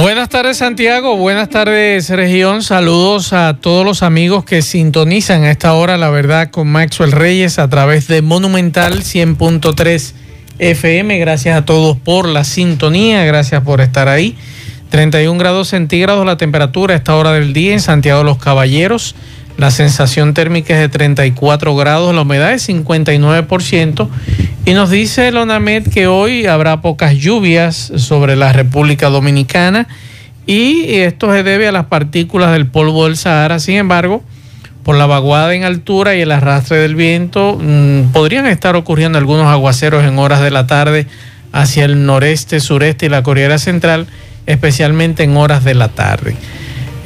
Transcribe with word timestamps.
Buenas 0.00 0.28
tardes 0.28 0.58
Santiago, 0.58 1.16
buenas 1.16 1.48
tardes 1.48 2.10
región, 2.10 2.62
saludos 2.62 3.32
a 3.32 3.58
todos 3.60 3.84
los 3.84 4.02
amigos 4.02 4.44
que 4.44 4.62
sintonizan 4.62 5.44
a 5.44 5.50
esta 5.50 5.72
hora 5.72 5.96
la 5.96 6.10
verdad 6.10 6.50
con 6.50 6.68
Maxwell 6.68 7.12
Reyes 7.12 7.58
a 7.58 7.68
través 7.68 8.06
de 8.06 8.22
Monumental 8.22 9.02
100.3 9.02 10.12
FM, 10.58 11.18
gracias 11.18 11.56
a 11.56 11.64
todos 11.64 11.96
por 11.96 12.28
la 12.28 12.44
sintonía, 12.44 13.24
gracias 13.24 13.62
por 13.62 13.80
estar 13.80 14.08
ahí. 14.08 14.36
31 14.90 15.38
grados 15.38 15.68
centígrados 15.68 16.24
la 16.24 16.36
temperatura 16.36 16.94
a 16.94 16.96
esta 16.96 17.14
hora 17.16 17.32
del 17.32 17.52
día 17.52 17.72
en 17.72 17.80
Santiago 17.80 18.20
de 18.20 18.24
los 18.24 18.38
Caballeros, 18.38 19.14
la 19.58 19.70
sensación 19.70 20.34
térmica 20.34 20.74
es 20.74 20.80
de 20.80 20.88
34 20.88 21.74
grados, 21.74 22.14
la 22.14 22.22
humedad 22.22 22.52
es 22.52 22.68
59% 22.68 24.08
y 24.66 24.74
nos 24.74 24.90
dice 24.90 25.28
el 25.28 25.36
ONAMED 25.36 25.86
que 25.90 26.08
hoy 26.08 26.46
habrá 26.46 26.82
pocas 26.82 27.14
lluvias 27.14 27.92
sobre 27.96 28.34
la 28.34 28.52
República 28.52 29.08
Dominicana 29.08 29.86
y 30.44 30.86
esto 30.94 31.32
se 31.32 31.44
debe 31.44 31.68
a 31.68 31.72
las 31.72 31.86
partículas 31.86 32.50
del 32.50 32.66
polvo 32.66 33.04
del 33.06 33.16
Sahara. 33.16 33.60
Sin 33.60 33.76
embargo, 33.76 34.24
por 34.82 34.96
la 34.96 35.06
vaguada 35.06 35.54
en 35.54 35.62
altura 35.62 36.16
y 36.16 36.20
el 36.20 36.32
arrastre 36.32 36.78
del 36.78 36.96
viento, 36.96 37.56
mmm, 37.62 38.12
podrían 38.12 38.46
estar 38.48 38.74
ocurriendo 38.74 39.18
algunos 39.18 39.46
aguaceros 39.46 40.04
en 40.04 40.18
horas 40.18 40.40
de 40.42 40.50
la 40.50 40.66
tarde 40.66 41.06
hacia 41.52 41.84
el 41.84 42.04
noreste, 42.04 42.58
sureste 42.58 43.06
y 43.06 43.08
la 43.08 43.22
Corriera 43.22 43.58
Central, 43.58 44.08
especialmente 44.46 45.22
en 45.22 45.36
horas 45.36 45.62
de 45.62 45.74
la 45.74 45.90
tarde. 45.90 46.34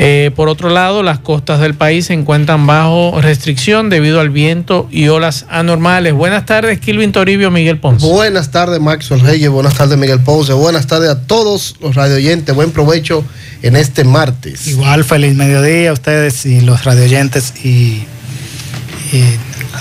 Eh, 0.03 0.31
por 0.34 0.48
otro 0.48 0.70
lado, 0.70 1.03
las 1.03 1.19
costas 1.19 1.61
del 1.61 1.75
país 1.75 2.06
se 2.06 2.15
encuentran 2.15 2.67
bajo 2.67 3.20
restricción 3.20 3.91
debido 3.91 4.19
al 4.19 4.31
viento 4.31 4.89
y 4.91 5.09
olas 5.09 5.45
anormales. 5.51 6.15
Buenas 6.15 6.47
tardes, 6.47 6.81
Kilvin 6.81 7.12
Toribio, 7.12 7.51
Miguel 7.51 7.77
Ponce. 7.77 8.06
Buenas 8.06 8.51
tardes, 8.51 8.81
Maxwell 8.81 9.21
Reyes. 9.21 9.51
Buenas 9.51 9.75
tardes, 9.75 9.98
Miguel 9.98 10.21
Ponce. 10.21 10.55
Buenas 10.55 10.87
tardes 10.87 11.11
a 11.11 11.21
todos 11.27 11.77
los 11.83 11.97
radioyentes. 11.97 12.55
Buen 12.55 12.71
provecho 12.71 13.23
en 13.61 13.77
este 13.77 14.05
martes. 14.05 14.69
Igual, 14.69 15.05
feliz 15.05 15.34
mediodía 15.34 15.91
a 15.91 15.93
ustedes 15.93 16.47
y 16.47 16.62
los 16.62 16.84
radioyentes. 16.84 17.53
Y, 17.62 18.06
y 19.12 19.23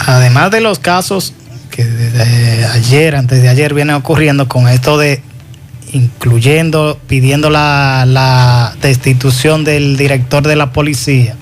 además 0.06 0.52
de 0.52 0.59
los 0.59 0.80
casos 0.80 1.31
que 1.70 1.86
desde 1.86 2.66
ayer, 2.66 3.16
antes 3.16 3.42
de 3.42 3.47
ayer, 3.47 3.73
vienen 3.73 3.95
ocurriendo 3.95 4.50
con 4.50 4.67
esto 4.67 4.97
de 4.97 5.22
incluyendo, 5.94 7.00
pidiendo 7.08 7.50
la, 7.50 8.06
la, 8.08 8.76
destitución 8.82 9.64
del 9.64 9.98
director 9.98 10.46
de 10.48 10.56
la 10.56 10.72
policía, 10.72 11.36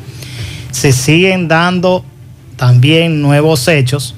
se 0.71 0.91
siguen 0.91 1.47
dando 1.47 2.05
también 2.55 3.21
nuevos 3.21 3.67
hechos, 3.67 4.15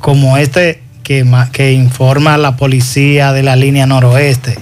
como 0.00 0.36
este 0.36 0.82
que, 1.02 1.26
que 1.52 1.72
informa 1.72 2.36
la 2.36 2.56
policía 2.56 3.32
de 3.32 3.42
la 3.42 3.56
línea 3.56 3.86
noroeste. 3.86 4.58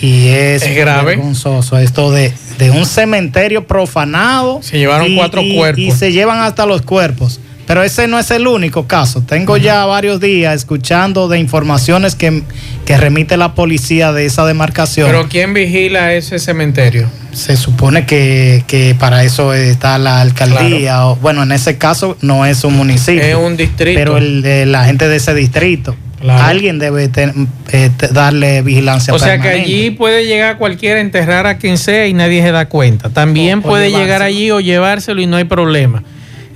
Y 0.00 0.28
es, 0.28 0.62
es 0.62 0.76
grave. 0.76 1.16
vergonzoso 1.16 1.76
esto 1.76 2.10
de, 2.12 2.32
de, 2.58 2.70
un 2.70 2.86
cementerio 2.86 3.66
profanado. 3.66 4.60
Se 4.62 4.78
llevaron 4.78 5.10
y, 5.10 5.16
cuatro 5.16 5.42
y, 5.42 5.56
cuerpos. 5.56 5.82
Y 5.82 5.90
se 5.90 6.12
llevan 6.12 6.40
hasta 6.40 6.66
los 6.66 6.82
cuerpos. 6.82 7.40
Pero 7.68 7.82
ese 7.82 8.08
no 8.08 8.18
es 8.18 8.30
el 8.30 8.46
único 8.46 8.86
caso. 8.86 9.20
Tengo 9.20 9.52
uh 9.52 9.56
-huh. 9.56 9.60
ya 9.60 9.84
varios 9.84 10.20
días 10.20 10.54
escuchando 10.54 11.28
de 11.28 11.38
informaciones 11.38 12.14
que, 12.14 12.42
que, 12.86 12.96
remite 12.96 13.36
la 13.36 13.54
policía 13.54 14.10
de 14.10 14.24
esa 14.24 14.46
demarcación. 14.46 15.06
¿Pero 15.06 15.28
quién 15.28 15.52
vigila 15.52 16.14
ese 16.14 16.38
cementerio? 16.38 17.10
Se 17.32 17.58
supone 17.58 18.06
que, 18.06 18.64
que 18.66 18.96
para 18.98 19.22
eso 19.22 19.52
está 19.52 19.98
la 19.98 20.22
alcaldía. 20.22 20.78
Claro. 20.78 21.10
O, 21.10 21.16
bueno, 21.16 21.42
en 21.42 21.52
ese 21.52 21.76
caso 21.76 22.16
no 22.22 22.46
es 22.46 22.64
un 22.64 22.74
municipio. 22.74 23.22
Es 23.22 23.36
un 23.36 23.58
distrito. 23.58 23.98
Pero 23.98 24.16
el 24.16 24.40
de 24.40 24.64
la 24.64 24.86
gente 24.86 25.06
de 25.06 25.16
ese 25.16 25.34
distrito. 25.34 25.94
Claro. 26.22 26.42
Alguien 26.44 26.78
debe 26.78 27.08
te, 27.08 27.30
eh, 27.70 27.90
te, 27.94 28.08
darle 28.08 28.62
vigilancia. 28.62 29.12
O 29.12 29.18
sea 29.18 29.38
que 29.40 29.48
allí 29.48 29.90
puede 29.90 30.24
llegar 30.24 30.56
cualquiera 30.56 31.00
enterrar 31.00 31.46
a 31.46 31.58
quien 31.58 31.76
sea 31.76 32.06
y 32.06 32.14
nadie 32.14 32.40
se 32.42 32.50
da 32.50 32.66
cuenta. 32.70 33.10
También 33.10 33.58
o, 33.58 33.62
puede 33.62 33.94
o 33.94 33.98
llegar 33.98 34.22
allí 34.22 34.50
o 34.50 34.58
llevárselo 34.58 35.20
y 35.20 35.26
no 35.26 35.36
hay 35.36 35.44
problema. 35.44 36.02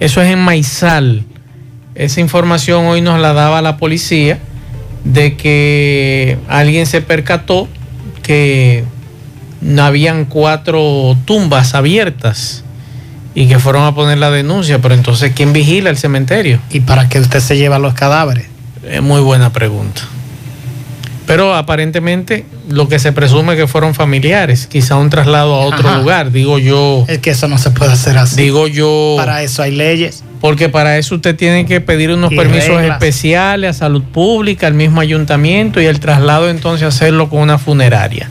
Eso 0.02 0.20
es 0.20 0.32
en 0.32 0.40
Maizal. 0.40 1.22
Esa 1.94 2.20
información 2.20 2.86
hoy 2.86 3.00
nos 3.00 3.20
la 3.20 3.34
daba 3.34 3.62
la 3.62 3.76
policía 3.76 4.40
de 5.04 5.36
que 5.36 6.38
alguien 6.48 6.86
se 6.86 7.02
percató 7.02 7.68
que 8.24 8.82
habían 9.78 10.24
cuatro 10.24 11.16
tumbas 11.24 11.76
abiertas 11.76 12.64
y 13.36 13.46
que 13.46 13.60
fueron 13.60 13.84
a 13.84 13.94
poner 13.94 14.18
la 14.18 14.32
denuncia, 14.32 14.80
pero 14.80 14.94
entonces 14.94 15.34
¿quién 15.36 15.52
vigila 15.52 15.88
el 15.88 15.96
cementerio? 15.96 16.58
¿Y 16.70 16.80
para 16.80 17.08
qué 17.08 17.20
usted 17.20 17.38
se 17.38 17.56
lleva 17.56 17.78
los 17.78 17.94
cadáveres? 17.94 18.48
Es 18.84 19.02
muy 19.02 19.20
buena 19.20 19.52
pregunta. 19.52 20.02
Pero 21.26 21.54
aparentemente 21.54 22.44
lo 22.68 22.88
que 22.88 22.98
se 22.98 23.12
presume 23.12 23.56
que 23.56 23.66
fueron 23.66 23.94
familiares, 23.94 24.66
quizá 24.66 24.96
un 24.96 25.08
traslado 25.08 25.54
a 25.54 25.60
otro 25.60 25.88
Ajá. 25.88 25.98
lugar, 25.98 26.32
digo 26.32 26.58
yo. 26.58 27.04
Es 27.08 27.18
que 27.18 27.30
eso 27.30 27.48
no 27.48 27.58
se 27.58 27.70
puede 27.70 27.92
hacer 27.92 28.18
así. 28.18 28.42
Digo 28.42 28.66
yo. 28.66 29.14
Para 29.16 29.42
eso 29.42 29.62
hay 29.62 29.72
leyes. 29.72 30.24
Porque 30.40 30.68
para 30.68 30.98
eso 30.98 31.14
usted 31.14 31.36
tiene 31.36 31.66
que 31.66 31.80
pedir 31.80 32.10
unos 32.10 32.32
y 32.32 32.36
permisos 32.36 32.76
reglas. 32.76 32.94
especiales 32.94 33.70
a 33.70 33.78
salud 33.78 34.02
pública, 34.02 34.66
al 34.66 34.74
mismo 34.74 35.00
ayuntamiento 35.00 35.80
y 35.80 35.86
el 35.86 36.00
traslado 36.00 36.50
entonces 36.50 36.88
hacerlo 36.88 37.30
con 37.30 37.40
una 37.40 37.58
funeraria. 37.58 38.28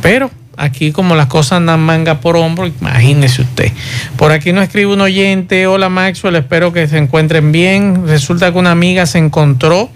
Pero 0.00 0.30
aquí 0.56 0.92
como 0.92 1.16
las 1.16 1.26
cosas 1.26 1.52
andan 1.52 1.80
manga 1.80 2.20
por 2.20 2.36
hombro, 2.36 2.66
imagínese 2.66 3.42
usted. 3.42 3.72
Por 4.16 4.30
aquí 4.30 4.52
nos 4.52 4.62
escribe 4.64 4.92
un 4.92 5.00
oyente, 5.00 5.66
hola 5.66 5.88
Maxwell, 5.88 6.36
espero 6.36 6.72
que 6.72 6.86
se 6.86 6.98
encuentren 6.98 7.50
bien. 7.50 8.06
Resulta 8.06 8.52
que 8.52 8.58
una 8.58 8.70
amiga 8.70 9.06
se 9.06 9.18
encontró 9.18 9.90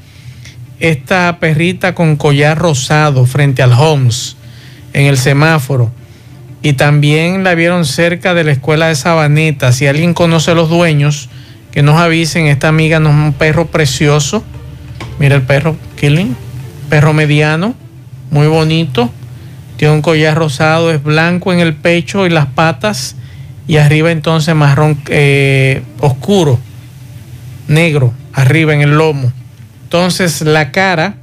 esta 0.83 1.39
perrita 1.41 1.95
con 1.95 2.17
collar 2.17 2.59
rosado 2.59 3.25
frente 3.25 3.63
al 3.63 3.73
Homes 3.73 4.37
en 4.93 5.07
el 5.07 5.17
semáforo. 5.17 5.91
Y 6.63 6.75
también 6.75 7.43
la 7.43 7.55
vieron 7.55 7.85
cerca 7.85 8.35
de 8.35 8.45
la 8.45 8.53
escuela 8.53 8.89
de 8.89 8.95
Sabaneta. 8.95 9.73
Si 9.73 9.87
alguien 9.87 10.15
conoce 10.15 10.53
a 10.53 10.55
los 10.55 10.69
dueños, 10.69 11.29
que 11.73 11.83
nos 11.83 11.99
avisen. 11.99 12.47
Esta 12.47 12.69
amiga 12.69 13.01
no 13.01 13.09
es 13.09 13.17
un 13.17 13.33
perro 13.33 13.67
precioso. 13.67 14.45
Mira 15.19 15.35
el 15.35 15.43
perro, 15.43 15.77
Killing. 15.99 16.37
Perro 16.89 17.13
mediano, 17.15 17.75
muy 18.31 18.47
bonito. 18.47 19.11
Tiene 19.79 19.95
un 19.95 20.03
collar 20.03 20.37
rosado, 20.37 20.93
es 20.93 21.03
blanco 21.03 21.53
en 21.53 21.61
el 21.61 21.75
pecho 21.75 22.27
y 22.27 22.31
las 22.31 22.47
patas. 22.47 23.17
Y 23.67 23.79
arriba 23.79 24.13
entonces 24.13 24.55
marrón 24.55 25.01
eh, 25.09 25.83
oscuro, 26.01 26.59
negro, 27.69 28.13
arriba 28.35 28.75
en 28.75 28.83
el 28.83 28.91
lomo. 28.91 29.33
Entonces 29.93 30.41
la 30.41 30.73
cara, 30.73 31.17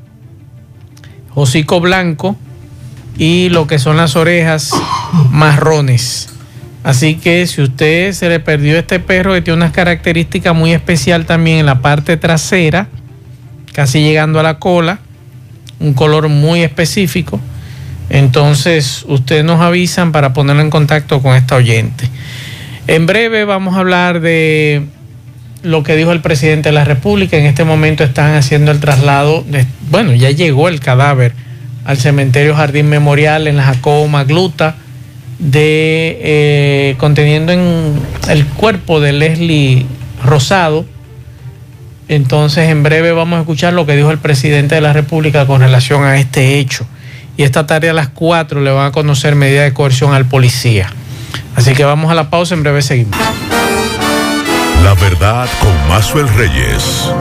hocico 1.33 1.79
blanco 1.79 2.37
y 3.17 3.49
lo 3.49 3.65
que 3.65 3.79
son 3.79 3.97
las 3.97 4.15
orejas 4.15 4.69
marrones. 5.31 6.29
Así 6.83 7.15
que 7.15 7.47
si 7.47 7.63
usted 7.63 8.11
se 8.11 8.29
le 8.29 8.39
perdió 8.39 8.77
este 8.77 8.99
perro 8.99 9.33
que 9.33 9.41
tiene 9.41 9.57
unas 9.57 9.71
características 9.71 10.53
muy 10.53 10.71
especial 10.71 11.25
también 11.25 11.57
en 11.57 11.65
la 11.65 11.81
parte 11.81 12.15
trasera, 12.15 12.89
casi 13.73 14.03
llegando 14.03 14.39
a 14.39 14.43
la 14.43 14.59
cola, 14.59 14.99
un 15.79 15.95
color 15.95 16.29
muy 16.29 16.61
específico, 16.61 17.41
entonces 18.11 19.03
ustedes 19.07 19.43
nos 19.43 19.61
avisan 19.61 20.11
para 20.11 20.31
ponerlo 20.31 20.61
en 20.61 20.69
contacto 20.69 21.23
con 21.23 21.35
esta 21.35 21.55
oyente. 21.55 22.07
En 22.85 23.07
breve 23.07 23.45
vamos 23.45 23.75
a 23.75 23.79
hablar 23.79 24.19
de 24.19 24.85
lo 25.63 25.83
que 25.83 25.95
dijo 25.95 26.11
el 26.11 26.21
presidente 26.21 26.69
de 26.69 26.73
la 26.73 26.85
República. 26.85 27.37
En 27.37 27.45
este 27.45 27.63
momento 27.63 28.03
están 28.03 28.35
haciendo 28.35 28.71
el 28.71 28.79
traslado, 28.79 29.45
bueno, 29.89 30.13
ya 30.13 30.31
llegó 30.31 30.69
el 30.69 30.79
cadáver 30.79 31.33
al 31.85 31.97
cementerio 31.97 32.55
Jardín 32.55 32.89
Memorial 32.89 33.47
en 33.47 33.57
la 33.57 33.63
Jacobo 33.63 34.07
Magluta, 34.07 34.75
eh, 35.53 36.95
conteniendo 36.97 37.51
en 37.51 37.99
el 38.29 38.45
cuerpo 38.45 38.99
de 38.99 39.13
Leslie 39.13 39.85
Rosado. 40.23 40.85
Entonces, 42.07 42.69
en 42.69 42.83
breve 42.83 43.11
vamos 43.11 43.37
a 43.37 43.41
escuchar 43.41 43.73
lo 43.73 43.85
que 43.85 43.95
dijo 43.95 44.11
el 44.11 44.17
presidente 44.17 44.75
de 44.75 44.81
la 44.81 44.93
República 44.93 45.45
con 45.45 45.61
relación 45.61 46.03
a 46.03 46.17
este 46.17 46.59
hecho. 46.59 46.85
Y 47.37 47.43
esta 47.43 47.65
tarde 47.65 47.89
a 47.89 47.93
las 47.93 48.09
4 48.09 48.61
le 48.61 48.71
van 48.71 48.87
a 48.87 48.91
conocer 48.91 49.35
medida 49.35 49.63
de 49.63 49.73
coerción 49.73 50.13
al 50.13 50.25
policía. 50.25 50.91
Así 51.55 51.73
que 51.73 51.85
vamos 51.85 52.11
a 52.11 52.15
la 52.15 52.29
pausa, 52.29 52.55
en 52.55 52.63
breve 52.63 52.81
seguimos. 52.81 53.17
La 54.83 54.93
verdad 54.95 55.47
con 55.59 55.87
Mazuel 55.89 56.27
Reyes. 56.29 57.11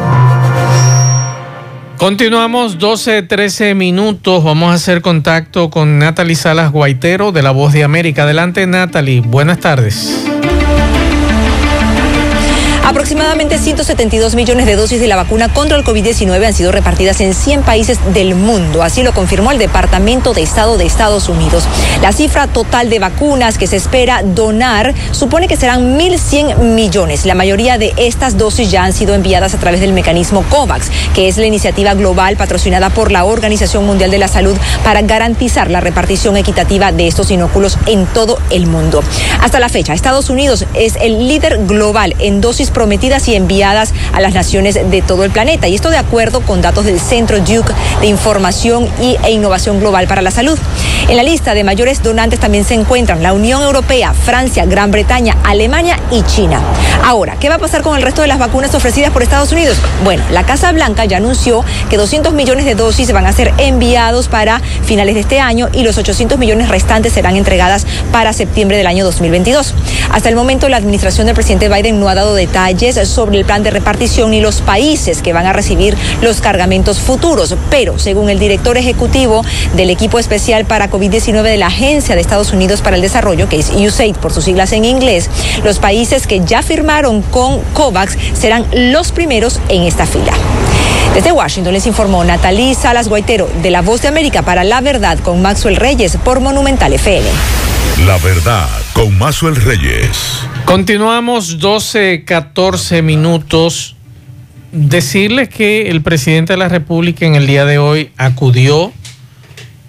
Continuamos 1.97 2.79
12, 2.79 3.23
13 3.23 3.75
minutos. 3.75 4.45
Vamos 4.45 4.71
a 4.71 4.75
hacer 4.75 5.03
contacto 5.03 5.69
con 5.69 5.99
Natalie 5.99 6.37
Salas 6.37 6.71
Guaitero 6.71 7.33
de 7.33 7.43
La 7.43 7.51
Voz 7.51 7.73
de 7.73 7.83
América. 7.83 8.23
Adelante, 8.23 8.67
Natalie. 8.67 9.21
Buenas 9.21 9.59
tardes. 9.59 10.25
Aproximadamente 12.89 13.59
172 13.59 14.35
millones 14.35 14.65
de 14.65 14.75
dosis 14.75 14.99
de 14.99 15.09
la 15.09 15.17
vacuna 15.17 15.53
contra 15.53 15.77
el 15.77 15.85
COVID-19 15.85 16.47
han 16.47 16.55
sido 16.55 16.73
repartidas 16.73 17.21
en 17.21 17.35
100 17.35 17.61
países 17.61 17.99
del 18.15 18.35
mundo. 18.35 18.83
Así 18.83 19.03
lo 19.03 19.13
confirmó 19.13 19.53
el 19.53 19.59
Departamento 19.59 20.33
de 20.33 20.41
Estado 20.41 20.79
de 20.79 20.87
Estados 20.87 21.29
Unidos. 21.29 21.65
La 22.01 22.13
cifra 22.13 22.47
total 22.47 22.89
de 22.89 22.99
vacunas 22.99 23.59
que 23.59 23.67
se 23.67 23.77
espera 23.77 24.23
donar 24.23 24.95
supone 25.11 25.49
que 25.49 25.59
serán 25.59 25.99
1.100 25.99 26.61
millones. 26.61 27.27
La 27.27 27.35
mayoría 27.35 27.77
de 27.77 27.93
estas 27.99 28.39
dosis 28.39 28.71
ya 28.71 28.85
han 28.85 28.95
sido 28.95 29.15
enviadas 29.15 29.53
a 29.53 29.59
través 29.59 29.83
del 29.83 29.93
mecanismo 29.93 30.43
COVAX, 30.49 30.91
que 31.15 31.29
es 31.29 31.37
la 31.37 31.45
iniciativa 31.45 31.93
global 31.93 32.39
patrocinada 32.39 32.89
por 32.89 33.13
la 33.13 33.27
Organización 33.27 33.85
Mundial 33.85 34.11
de 34.11 34.19
la 34.19 34.29
Salud 34.29 34.57
para 34.83 35.03
garantizar 35.03 35.71
la 35.71 35.81
repartición 35.81 36.39
equitativa 36.39 36.91
de 36.91 37.07
estos 37.07 37.31
inóculos 37.31 37.77
en 37.85 38.07
todo 38.07 38.39
el 38.49 38.67
mundo. 38.67 39.05
Hasta 39.43 39.61
la 39.61 39.69
fecha, 39.69 39.93
Estados 39.93 40.31
Unidos 40.31 40.65
es 40.73 40.97
el 40.97 41.29
líder 41.29 41.67
global 41.67 42.17
en 42.19 42.41
dosis 42.41 42.71
prometidas 42.79 43.27
y 43.27 43.35
enviadas 43.35 43.93
a 44.13 44.21
las 44.21 44.35
naciones 44.35 44.77
de 44.77 45.03
todo 45.03 45.25
el 45.25 45.33
planeta. 45.33 45.67
Y 45.67 45.75
esto 45.75 45.91
de 45.91 45.97
acuerdo 45.97 46.43
con 46.43 46.63
datos 46.63 46.85
del 46.85 47.01
Centro 47.01 47.41
Duke 47.41 47.73
de 48.01 48.07
Información 48.07 48.89
y, 49.03 49.17
e 49.25 49.33
Innovación 49.33 49.81
Global 49.81 50.07
para 50.07 50.23
la 50.23 50.31
Salud. 50.31 50.57
En 51.09 51.17
la 51.17 51.25
lista 51.25 51.55
de 51.55 51.65
mayores 51.65 52.05
donantes 52.05 52.39
también 52.39 52.63
se 52.63 52.75
encuentran 52.75 53.21
la 53.21 53.33
Unión 53.33 53.65
Europea, 53.65 54.13
Francia, 54.13 54.65
Gran 54.65 54.93
Bretaña, 54.93 55.37
Alemania 55.43 55.99
y 56.13 56.23
China. 56.23 56.61
Ahora, 57.03 57.35
¿qué 57.41 57.49
va 57.49 57.57
a 57.57 57.59
pasar 57.59 57.83
con 57.83 57.97
el 57.97 58.03
resto 58.03 58.23
de 58.23 58.29
las 58.29 58.39
vacunas 58.39 58.73
ofrecidas 58.77 59.11
por 59.11 59.25
Estados 59.25 59.51
Unidos? 59.51 59.77
Bueno, 60.05 60.23
la 60.31 60.45
Casa 60.45 60.71
Blanca 60.71 61.05
ya 61.05 61.17
anunció 61.17 61.65
que 61.91 61.97
200 61.97 62.33
millones 62.33 62.65
de 62.65 62.77
dosis 62.77 63.11
van 63.11 63.27
a 63.27 63.33
ser 63.33 63.53
enviados 63.59 64.29
para 64.29 64.61
finales 64.85 65.17
de 65.17 65.23
este 65.23 65.41
año 65.41 65.69
y 65.73 65.83
los 65.83 65.99
800 65.99 66.39
millones 66.39 66.69
restantes 66.69 67.13
serán 67.13 67.35
entregadas 67.35 67.89
para 68.13 68.33
septiembre 68.33 68.77
del 68.77 68.87
año 68.87 69.05
2022. 69.05 69.75
Hasta 70.13 70.29
el 70.29 70.37
momento, 70.37 70.69
la 70.69 70.77
administración 70.77 71.27
del 71.27 71.35
presidente 71.35 71.69
Biden 71.69 71.99
no 71.99 72.09
ha 72.09 72.15
dado 72.15 72.35
detalles 72.35 72.68
sobre 73.09 73.39
el 73.39 73.45
plan 73.45 73.63
de 73.63 73.71
repartición 73.71 74.31
ni 74.31 74.41
los 74.41 74.61
países 74.61 75.23
que 75.23 75.33
van 75.33 75.47
a 75.47 75.53
recibir 75.53 75.97
los 76.21 76.41
cargamentos 76.41 76.99
futuros, 77.01 77.55
pero 77.71 77.99
según 77.99 78.29
el 78.29 78.39
director 78.39 78.77
ejecutivo 78.77 79.43
del 79.75 79.89
equipo 79.89 80.19
especial 80.19 80.67
para 80.67 80.91
COVID-19 80.91 81.43
de 81.43 81.57
la 81.57 81.69
Agencia 81.69 82.15
de 82.15 82.21
Estados 82.21 82.53
Unidos 82.53 82.83
para 82.83 82.97
el 82.97 83.03
Desarrollo, 83.03 83.49
que 83.49 83.59
es 83.59 83.71
USAID 83.71 84.17
por 84.17 84.33
sus 84.33 84.45
siglas 84.45 84.73
en 84.73 84.85
inglés, 84.85 85.31
los 85.65 85.79
países 85.79 86.27
que 86.27 86.45
ya 86.45 86.63
firmaron 86.63 87.23
con 87.23 87.61
COVAX 87.73 88.17
serán 88.35 88.67
los 88.73 89.13
primeros 89.13 89.61
en 89.69 89.85
esta 89.85 90.05
fila. 90.05 90.33
Desde 91.15 91.33
Washington 91.33 91.73
les 91.73 91.87
informó 91.87 92.23
Natalí 92.23 92.75
Salas 92.75 93.09
Guaitero 93.09 93.49
de 93.63 93.71
La 93.71 93.81
Voz 93.81 94.03
de 94.03 94.09
América 94.09 94.43
para 94.43 94.63
La 94.63 94.83
Verdad 94.83 95.19
con 95.21 95.41
Maxwell 95.41 95.77
Reyes 95.77 96.19
por 96.23 96.41
Monumental 96.41 96.93
FM. 96.93 97.27
La 98.07 98.19
Verdad 98.19 98.69
con 98.93 99.17
Maxwell 99.19 99.57
Reyes. 99.57 100.48
Continuamos 100.69 101.61
12, 101.61 102.25
14 102.27 103.01
minutos. 103.01 103.97
Decirles 104.71 105.49
que 105.49 105.89
el 105.89 106.03
presidente 106.03 106.53
de 106.53 106.59
la 106.59 106.69
República 106.69 107.25
en 107.25 107.37
el 107.37 107.47
día 107.47 107.65
de 107.65 107.79
hoy 107.79 108.11
acudió 108.19 108.93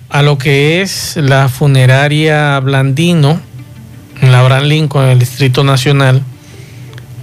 a 0.08 0.22
lo 0.22 0.38
que 0.38 0.82
es 0.82 1.18
la 1.18 1.50
funeraria 1.50 2.58
Blandino 2.62 3.42
en 4.22 4.32
la 4.32 4.40
Abraham 4.40 4.64
Lincoln, 4.64 5.04
en 5.04 5.10
el 5.10 5.20
Distrito 5.20 5.66
Nacional, 5.66 6.24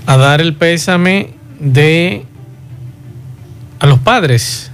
a 0.05 0.19
dar 0.19 0.43
el 0.43 0.53
pésame 0.53 1.31
de 1.59 2.27
a 3.79 3.87
los 3.87 4.01
padres, 4.01 4.71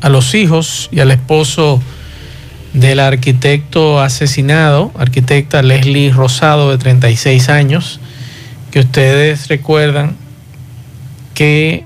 a 0.00 0.08
los 0.08 0.36
hijos 0.36 0.88
y 0.92 1.00
al 1.00 1.10
esposo 1.10 1.82
del 2.72 3.00
arquitecto 3.00 4.00
asesinado, 4.00 4.92
arquitecta 4.96 5.60
Leslie 5.60 6.12
Rosado 6.12 6.70
de 6.70 6.78
36 6.78 7.48
años, 7.48 7.98
que 8.72 8.80
ustedes 8.80 9.48
recuerdan 9.48 10.16
que 11.34 11.84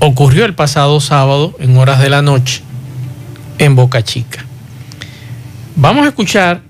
ocurrió 0.00 0.44
el 0.44 0.54
pasado 0.54 1.00
sábado 1.00 1.54
en 1.60 1.76
horas 1.76 2.00
de 2.00 2.10
la 2.10 2.22
noche 2.22 2.60
en 3.58 3.76
Boca 3.76 4.02
Chica. 4.02 4.44
Vamos 5.76 6.04
a 6.04 6.08
escuchar 6.08 6.60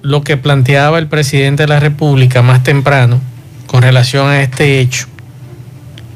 lo 0.00 0.22
que 0.22 0.38
planteaba 0.38 0.98
el 0.98 1.08
presidente 1.08 1.64
de 1.64 1.68
la 1.68 1.78
República 1.78 2.40
más 2.40 2.62
temprano 2.62 3.20
con 3.66 3.82
relación 3.82 4.28
a 4.28 4.40
este 4.40 4.80
hecho 4.80 5.06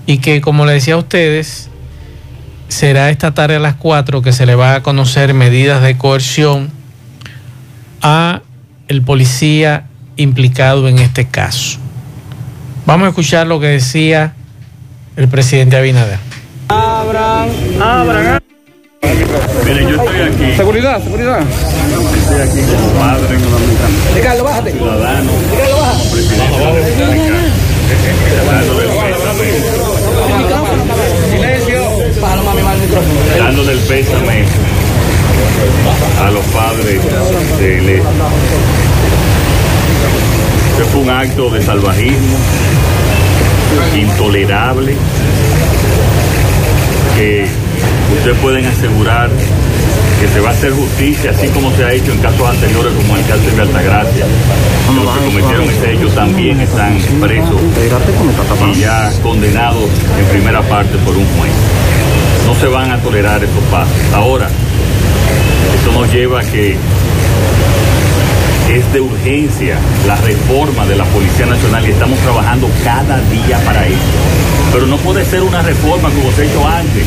y 0.06 0.18
que 0.18 0.40
como 0.40 0.64
le 0.64 0.72
decía 0.72 0.94
a 0.94 0.98
ustedes, 0.98 1.68
será 2.68 3.10
esta 3.10 3.34
tarde 3.34 3.56
a 3.56 3.60
las 3.60 3.74
4 3.74 4.22
que 4.22 4.32
se 4.32 4.46
le 4.46 4.54
va 4.54 4.74
a 4.74 4.82
conocer 4.82 5.34
medidas 5.34 5.82
de 5.82 5.98
coerción 5.98 6.70
a 8.00 8.40
el 8.88 9.02
policía 9.02 9.89
implicado 10.22 10.88
en 10.88 10.98
este 10.98 11.26
caso. 11.26 11.78
Vamos 12.86 13.06
a 13.06 13.08
escuchar 13.10 13.46
lo 13.46 13.60
que 13.60 13.66
decía 13.66 14.34
el 15.16 15.28
presidente 15.28 15.76
Abinader. 15.76 16.18
Abran, 16.68 17.48
abran. 17.80 18.40
Miren, 19.64 19.88
yo 19.88 20.02
estoy 20.02 20.20
aquí. 20.20 20.56
Seguridad, 20.56 21.02
seguridad. 21.02 21.40
Estoy 21.40 22.40
aquí 22.40 22.60
como 22.72 22.88
padre, 22.98 23.38
Ricardo, 24.14 24.44
bájate. 24.44 24.72
ciudadano, 24.72 25.32
Ricardo, 25.50 25.76
baja. 25.76 25.98
presidente 27.88 28.30
de 28.30 28.36
la 28.36 28.60
República, 28.60 28.70
dando 28.70 28.74
del 28.74 28.88
pésame, 28.90 29.48
Silencio. 31.30 32.20
Bájalo, 32.20 32.42
mami, 32.44 32.62
mal 32.62 32.76
el 32.76 32.82
micrófono. 32.82 33.20
dando 33.38 33.64
del 33.64 33.78
pésame 33.78 34.44
a 36.22 36.30
los 36.30 36.44
padres 36.46 37.00
de 37.58 37.80
Leslie. 37.80 38.02
Este 40.72 40.84
fue 40.92 41.00
un 41.02 41.09
acto 41.20 41.50
de 41.50 41.60
salvajismo 41.60 42.38
intolerable 43.94 44.96
que 47.14 47.46
ustedes 48.16 48.38
pueden 48.38 48.64
asegurar 48.64 49.28
que 50.18 50.28
se 50.28 50.40
va 50.40 50.48
a 50.48 50.52
hacer 50.52 50.72
justicia, 50.72 51.30
así 51.32 51.48
como 51.48 51.70
se 51.76 51.84
ha 51.84 51.92
hecho 51.92 52.12
en 52.12 52.18
casos 52.20 52.48
anteriores 52.48 52.92
como 52.94 53.16
el 53.16 53.26
caso 53.26 53.42
de 53.54 53.62
Altagracia. 53.62 54.26
Los 54.94 55.18
que 55.18 55.24
cometieron 55.26 55.68
ese 55.68 55.92
hecho 55.92 56.08
también 56.08 56.58
están 56.60 56.98
presos 57.20 57.60
y 58.74 58.80
ya 58.80 59.12
condenados 59.22 59.90
en 60.18 60.24
primera 60.26 60.62
parte 60.62 60.96
por 61.04 61.14
un 61.14 61.26
juez. 61.36 61.52
No 62.46 62.54
se 62.54 62.66
van 62.66 62.90
a 62.92 62.98
tolerar 62.98 63.44
esos 63.44 63.64
pasos. 63.70 63.92
Ahora, 64.14 64.48
esto 65.74 65.92
nos 65.92 66.10
lleva 66.12 66.40
a 66.40 66.44
que 66.44 66.76
es 68.70 68.92
de 68.92 69.00
urgencia 69.00 69.76
la 70.06 70.14
reforma 70.16 70.86
de 70.86 70.94
la 70.94 71.04
Policía 71.06 71.46
Nacional 71.46 71.84
y 71.86 71.90
estamos 71.90 72.18
trabajando 72.20 72.70
cada 72.84 73.20
día 73.22 73.58
para 73.64 73.84
eso. 73.86 73.96
Pero 74.72 74.86
no 74.86 74.96
puede 74.98 75.24
ser 75.24 75.42
una 75.42 75.60
reforma 75.62 76.08
como 76.10 76.30
se 76.30 76.42
ha 76.42 76.44
hecho 76.44 76.68
antes, 76.68 77.04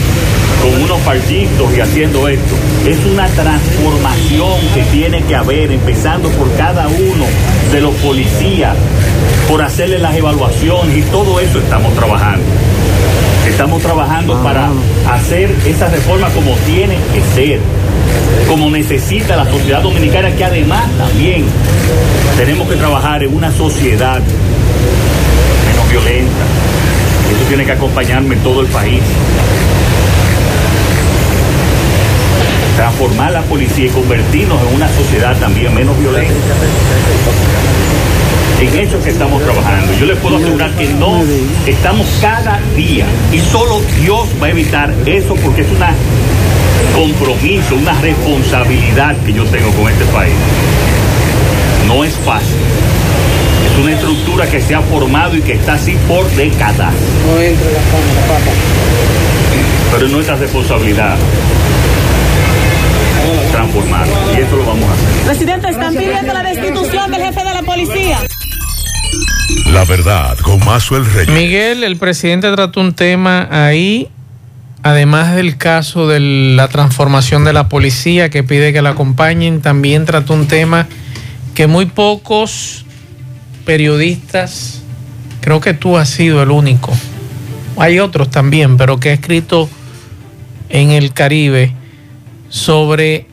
con 0.61 0.83
unos 0.83 0.99
partidos 1.01 1.77
y 1.77 1.79
haciendo 1.79 2.27
esto. 2.27 2.55
Es 2.85 2.97
una 3.05 3.27
transformación 3.27 4.59
que 4.73 4.83
tiene 4.91 5.23
que 5.23 5.35
haber, 5.35 5.71
empezando 5.71 6.29
por 6.31 6.53
cada 6.55 6.88
uno 6.89 7.25
de 7.71 7.79
los 7.79 7.95
policías, 7.95 8.75
por 9.47 9.61
hacerle 9.61 9.99
las 9.99 10.15
evaluaciones 10.15 10.97
y 10.97 11.01
todo 11.03 11.39
eso 11.39 11.59
estamos 11.59 11.93
trabajando. 11.95 12.43
Estamos 13.47 13.81
trabajando 13.81 14.41
para 14.43 14.69
hacer 15.09 15.49
esa 15.65 15.88
reforma 15.88 16.27
como 16.29 16.55
tiene 16.65 16.97
que 17.13 17.21
ser, 17.35 17.59
como 18.47 18.69
necesita 18.69 19.35
la 19.35 19.45
sociedad 19.50 19.81
dominicana, 19.81 20.29
que 20.35 20.43
además 20.43 20.83
también 20.97 21.45
tenemos 22.38 22.67
que 22.67 22.75
trabajar 22.75 23.23
en 23.23 23.35
una 23.35 23.51
sociedad 23.51 24.19
menos 25.65 25.89
violenta. 25.89 26.45
Eso 27.35 27.47
tiene 27.47 27.65
que 27.65 27.71
acompañarme 27.71 28.35
en 28.35 28.41
todo 28.41 28.62
el 28.62 28.67
país. 28.67 29.01
Transformar 32.75 33.31
la 33.31 33.41
policía 33.41 33.85
y 33.85 33.89
convertirnos 33.89 34.62
en 34.67 34.75
una 34.75 34.89
sociedad 34.89 35.38
también 35.39 35.73
menos 35.73 35.97
violenta. 36.00 36.33
En 38.59 38.79
eso 38.79 38.97
es 38.97 39.03
que 39.03 39.09
estamos 39.09 39.43
trabajando. 39.43 39.93
Yo 40.00 40.05
les 40.05 40.17
puedo 40.19 40.38
asegurar 40.38 40.71
que 40.71 40.88
no 40.89 41.21
estamos 41.65 42.07
cada 42.21 42.59
día 42.75 43.05
y 43.31 43.39
solo 43.39 43.81
Dios 44.00 44.27
va 44.41 44.47
a 44.47 44.50
evitar 44.51 44.93
eso 45.05 45.35
porque 45.35 45.62
es 45.62 45.67
una 45.75 45.93
compromiso, 46.95 47.75
una 47.75 47.99
responsabilidad 48.01 49.15
que 49.25 49.33
yo 49.33 49.45
tengo 49.45 49.71
con 49.71 49.91
este 49.91 50.05
país. 50.05 50.33
No 51.87 52.03
es 52.03 52.13
fácil. 52.17 52.55
Es 53.65 53.79
una 53.79 53.93
estructura 53.93 54.47
que 54.47 54.61
se 54.61 54.75
ha 54.75 54.81
formado 54.81 55.35
y 55.35 55.41
que 55.41 55.53
está 55.53 55.73
así 55.73 55.97
por 56.07 56.29
décadas. 56.31 56.93
No 57.25 57.41
entre 57.41 57.71
la 57.71 57.79
cámara, 57.79 58.27
papá. 58.27 58.51
Pero 59.91 60.05
es 60.05 60.11
nuestra 60.11 60.35
responsabilidad 60.35 61.17
transformarla 63.51 64.13
y 64.35 64.41
eso 64.41 64.55
lo 64.55 64.65
vamos 64.65 64.89
a 64.89 64.93
hacer. 64.93 65.25
Presidente, 65.25 65.69
están 65.69 65.95
pidiendo 65.95 66.33
la 66.33 66.43
destitución 66.43 67.11
del 67.11 67.21
jefe 67.21 67.43
de 67.43 67.53
la 67.53 67.61
policía. 67.61 68.19
La 69.71 69.85
Verdad 69.85 70.37
con 70.39 70.59
Maxwell 70.65 71.05
Reyes. 71.05 71.29
Miguel, 71.29 71.83
el 71.83 71.97
presidente 71.97 72.51
trató 72.51 72.81
un 72.81 72.93
tema 72.93 73.47
ahí, 73.51 74.09
además 74.83 75.35
del 75.35 75.57
caso 75.57 76.07
de 76.07 76.19
la 76.19 76.67
transformación 76.67 77.45
de 77.45 77.53
la 77.53 77.69
policía 77.69 78.29
que 78.29 78.43
pide 78.43 78.73
que 78.73 78.81
la 78.81 78.89
acompañen, 78.91 79.61
también 79.61 80.05
trató 80.05 80.33
un 80.33 80.47
tema 80.47 80.87
que 81.55 81.67
muy 81.67 81.85
pocos 81.85 82.85
periodistas 83.65 84.81
creo 85.39 85.61
que 85.61 85.73
tú 85.73 85.97
has 85.97 86.09
sido 86.09 86.43
el 86.43 86.51
único. 86.51 86.93
Hay 87.77 87.99
otros 87.99 88.29
también, 88.29 88.77
pero 88.77 88.99
que 88.99 89.09
ha 89.09 89.13
escrito 89.13 89.69
en 90.69 90.91
el 90.91 91.13
Caribe 91.13 91.73
sobre 92.49 93.27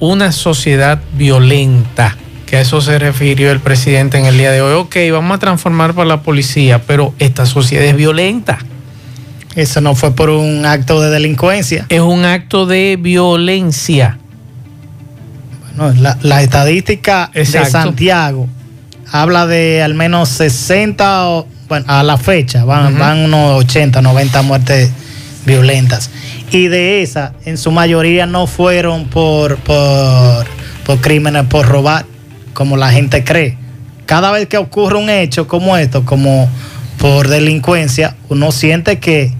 una 0.00 0.32
sociedad 0.32 1.00
violenta, 1.12 2.16
que 2.46 2.56
a 2.56 2.60
eso 2.60 2.80
se 2.80 2.98
refirió 2.98 3.50
el 3.50 3.60
presidente 3.60 4.18
en 4.18 4.26
el 4.26 4.36
día 4.36 4.50
de 4.50 4.60
hoy. 4.60 4.74
Ok, 4.74 4.96
vamos 5.12 5.36
a 5.36 5.38
transformar 5.38 5.94
para 5.94 6.08
la 6.08 6.22
policía, 6.22 6.82
pero 6.82 7.14
esta 7.18 7.46
sociedad 7.46 7.84
es 7.84 7.96
violenta. 7.96 8.58
Eso 9.56 9.80
no 9.80 9.94
fue 9.94 10.14
por 10.14 10.30
un 10.30 10.66
acto 10.66 11.00
de 11.00 11.10
delincuencia. 11.10 11.86
Es 11.88 12.00
un 12.00 12.24
acto 12.24 12.66
de 12.66 12.98
violencia. 13.00 14.18
Bueno, 15.76 16.00
la, 16.00 16.18
la 16.22 16.42
estadística 16.42 17.30
Exacto. 17.34 17.64
de 17.66 17.70
Santiago 17.70 18.48
habla 19.10 19.46
de 19.46 19.82
al 19.82 19.94
menos 19.94 20.28
60, 20.30 21.28
o- 21.28 21.46
bueno, 21.68 21.84
a 21.88 22.02
la 22.02 22.16
fecha, 22.18 22.64
van 22.64 23.18
unos 23.24 23.64
80, 23.64 24.02
90 24.02 24.42
muertes 24.42 24.90
violentas. 25.46 26.10
Y 26.50 26.68
de 26.68 27.02
esas, 27.02 27.32
en 27.44 27.56
su 27.58 27.70
mayoría 27.70 28.26
no 28.26 28.46
fueron 28.46 29.06
por, 29.06 29.56
por, 29.58 30.46
por 30.84 31.00
crímenes, 31.00 31.44
por 31.44 31.66
robar, 31.66 32.04
como 32.52 32.76
la 32.76 32.90
gente 32.92 33.24
cree. 33.24 33.56
Cada 34.06 34.30
vez 34.30 34.46
que 34.48 34.58
ocurre 34.58 34.98
un 34.98 35.08
hecho 35.10 35.48
como 35.48 35.76
esto, 35.76 36.04
como 36.04 36.48
por 36.98 37.28
delincuencia, 37.28 38.14
uno 38.28 38.52
siente 38.52 38.98
que, 38.98 39.32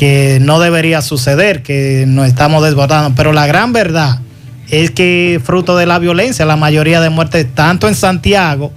que 0.00 0.38
no 0.40 0.60
debería 0.60 1.02
suceder, 1.02 1.62
que 1.62 2.06
nos 2.08 2.26
estamos 2.26 2.64
desbordando. 2.64 3.14
Pero 3.14 3.34
la 3.34 3.46
gran 3.46 3.74
verdad 3.74 4.20
es 4.70 4.90
que 4.90 5.38
fruto 5.44 5.76
de 5.76 5.84
la 5.84 5.98
violencia, 5.98 6.46
la 6.46 6.56
mayoría 6.56 7.02
de 7.02 7.10
muertes, 7.10 7.46
tanto 7.54 7.86
en 7.86 7.94
Santiago 7.94 8.72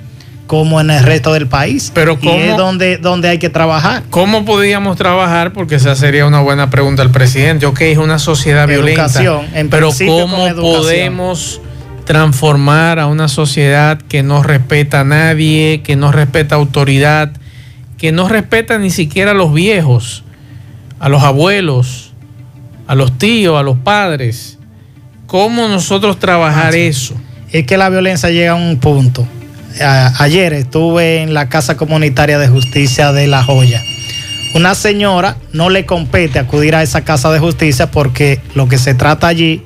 como 0.47 0.81
en 0.81 0.89
el 0.89 1.01
resto 1.01 1.31
del 1.31 1.47
país. 1.47 1.93
Pero 1.95 2.17
y 2.21 2.25
¿cómo? 2.25 2.35
es 2.35 2.57
donde, 2.57 2.97
donde 2.97 3.29
hay 3.29 3.37
que 3.37 3.47
trabajar. 3.47 4.03
¿Cómo 4.09 4.43
podíamos 4.43 4.97
trabajar? 4.97 5.53
Porque 5.53 5.75
esa 5.75 5.95
sería 5.95 6.25
una 6.25 6.41
buena 6.41 6.69
pregunta 6.69 7.03
al 7.03 7.11
presidente. 7.11 7.67
Ok, 7.67 7.79
es 7.79 7.99
una 7.99 8.19
sociedad 8.19 8.69
Educación, 8.69 9.23
violenta. 9.23 9.59
en 9.61 9.69
pero 9.69 9.91
¿cómo 10.05 10.45
educación. 10.45 10.81
podemos 10.81 11.61
transformar 12.03 12.99
a 12.99 13.07
una 13.07 13.29
sociedad 13.29 13.97
que 13.97 14.23
no 14.23 14.43
respeta 14.43 14.99
a 14.99 15.03
nadie, 15.05 15.83
que 15.85 15.95
no 15.95 16.11
respeta 16.11 16.55
autoridad, 16.55 17.31
que 17.97 18.11
no 18.11 18.27
respeta 18.27 18.77
ni 18.77 18.89
siquiera 18.89 19.31
a 19.31 19.33
los 19.33 19.53
viejos, 19.53 20.25
a 21.03 21.09
los 21.09 21.21
abuelos, 21.21 22.13
a 22.87 22.95
los 22.95 23.17
tíos, 23.17 23.59
a 23.59 23.61
los 23.61 23.77
padres? 23.77 24.57
¿Cómo 25.27 25.67
nosotros 25.67 26.17
trabajar 26.17 26.75
eso? 26.75 27.13
Es 27.51 27.65
que 27.65 27.75
la 27.75 27.89
violencia 27.89 28.29
llega 28.29 28.53
a 28.53 28.55
un 28.55 28.79
punto. 28.79 29.27
Ayer 29.81 30.53
estuve 30.53 31.21
en 31.21 31.33
la 31.33 31.49
Casa 31.49 31.75
Comunitaria 31.75 32.39
de 32.39 32.47
Justicia 32.47 33.11
de 33.11 33.27
La 33.27 33.43
Joya. 33.43 33.83
Una 34.55 34.75
señora 34.75 35.35
no 35.51 35.69
le 35.69 35.85
compete 35.85 36.39
acudir 36.39 36.73
a 36.73 36.83
esa 36.83 37.01
casa 37.01 37.33
de 37.33 37.39
justicia 37.39 37.91
porque 37.91 38.39
lo 38.55 38.69
que 38.69 38.77
se 38.77 38.93
trata 38.93 39.27
allí 39.27 39.61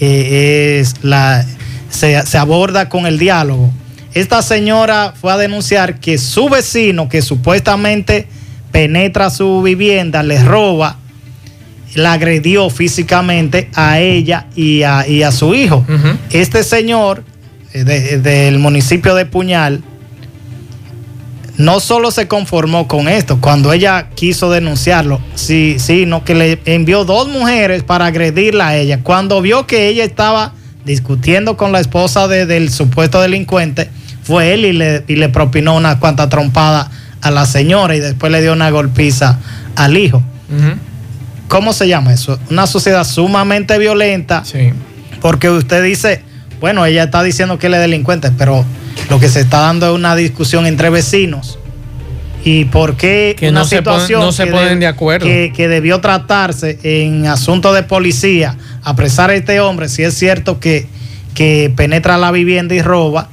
eh, 0.00 0.80
es 0.80 1.02
la 1.02 1.46
se, 1.88 2.26
se 2.26 2.36
aborda 2.36 2.90
con 2.90 3.06
el 3.06 3.18
diálogo. 3.18 3.72
Esta 4.12 4.42
señora 4.42 5.14
fue 5.18 5.32
a 5.32 5.38
denunciar 5.38 5.98
que 5.98 6.18
su 6.18 6.50
vecino, 6.50 7.08
que 7.08 7.22
supuestamente 7.22 8.28
penetra 8.74 9.30
su 9.30 9.62
vivienda, 9.62 10.24
le 10.24 10.42
roba, 10.42 10.96
la 11.94 12.14
agredió 12.14 12.68
físicamente 12.70 13.70
a 13.72 14.00
ella 14.00 14.46
y 14.56 14.82
a, 14.82 15.06
y 15.06 15.22
a 15.22 15.30
su 15.30 15.54
hijo. 15.54 15.86
Este 16.30 16.64
señor 16.64 17.22
eh, 17.72 17.84
de- 17.84 18.18
del 18.18 18.58
municipio 18.58 19.14
de 19.14 19.26
Puñal 19.26 19.84
no 21.56 21.78
solo 21.78 22.10
se 22.10 22.26
conformó 22.26 22.88
con 22.88 23.06
esto, 23.06 23.38
cuando 23.40 23.72
ella 23.72 24.08
quiso 24.16 24.50
denunciarlo, 24.50 25.20
sí, 25.36 25.76
sino 25.78 26.24
que 26.24 26.34
le 26.34 26.58
envió 26.64 27.04
dos 27.04 27.28
mujeres 27.28 27.84
para 27.84 28.06
agredirla 28.06 28.68
a 28.70 28.76
ella. 28.76 28.98
Cuando 29.04 29.40
vio 29.40 29.68
que 29.68 29.86
ella 29.86 30.02
estaba 30.02 30.52
discutiendo 30.84 31.56
con 31.56 31.70
la 31.70 31.78
esposa 31.78 32.26
de- 32.26 32.44
del 32.46 32.70
supuesto 32.70 33.20
delincuente, 33.20 33.88
fue 34.24 34.52
él 34.52 34.64
y 34.64 34.72
le, 34.72 35.04
y 35.06 35.14
le 35.14 35.28
propinó 35.28 35.76
una 35.76 36.00
cuanta 36.00 36.28
trompada 36.28 36.90
a 37.24 37.30
la 37.32 37.44
señora 37.46 37.96
y 37.96 38.00
después 38.00 38.30
le 38.30 38.40
dio 38.40 38.52
una 38.52 38.70
golpiza 38.70 39.38
al 39.74 39.96
hijo. 39.96 40.22
¿Cómo 41.48 41.72
se 41.72 41.88
llama 41.88 42.12
eso? 42.12 42.38
Una 42.50 42.66
sociedad 42.66 43.04
sumamente 43.04 43.78
violenta 43.78 44.44
Sí. 44.44 44.70
porque 45.20 45.50
usted 45.50 45.82
dice, 45.82 46.22
bueno, 46.60 46.84
ella 46.86 47.04
está 47.04 47.22
diciendo 47.22 47.58
que 47.58 47.66
él 47.66 47.74
es 47.74 47.80
delincuente, 47.80 48.30
pero 48.36 48.64
lo 49.10 49.20
que 49.20 49.28
se 49.28 49.40
está 49.40 49.58
dando 49.60 49.86
es 49.88 49.94
una 49.94 50.16
discusión 50.16 50.66
entre 50.66 50.90
vecinos. 50.90 51.58
¿Y 52.46 52.66
por 52.66 52.96
qué 52.96 53.34
Que 53.38 53.48
una 53.48 53.60
no 53.60 53.64
se 53.66 53.78
situación 53.78 54.20
ponen- 54.20 54.24
no 54.26 54.32
se 54.32 54.44
que 54.44 54.50
ponen 54.50 54.78
de 54.80 54.86
acuerdo. 54.86 55.26
Que, 55.26 55.50
que 55.56 55.66
debió 55.68 56.00
tratarse 56.00 56.78
en 56.82 57.26
asunto 57.26 57.72
de 57.72 57.82
policía, 57.84 58.56
apresar 58.82 59.30
a 59.30 59.34
este 59.34 59.60
hombre, 59.60 59.88
si 59.88 60.02
es 60.02 60.14
cierto 60.14 60.60
que, 60.60 60.86
que 61.34 61.72
penetra 61.74 62.18
la 62.18 62.30
vivienda 62.32 62.74
y 62.74 62.82
roba, 62.82 63.28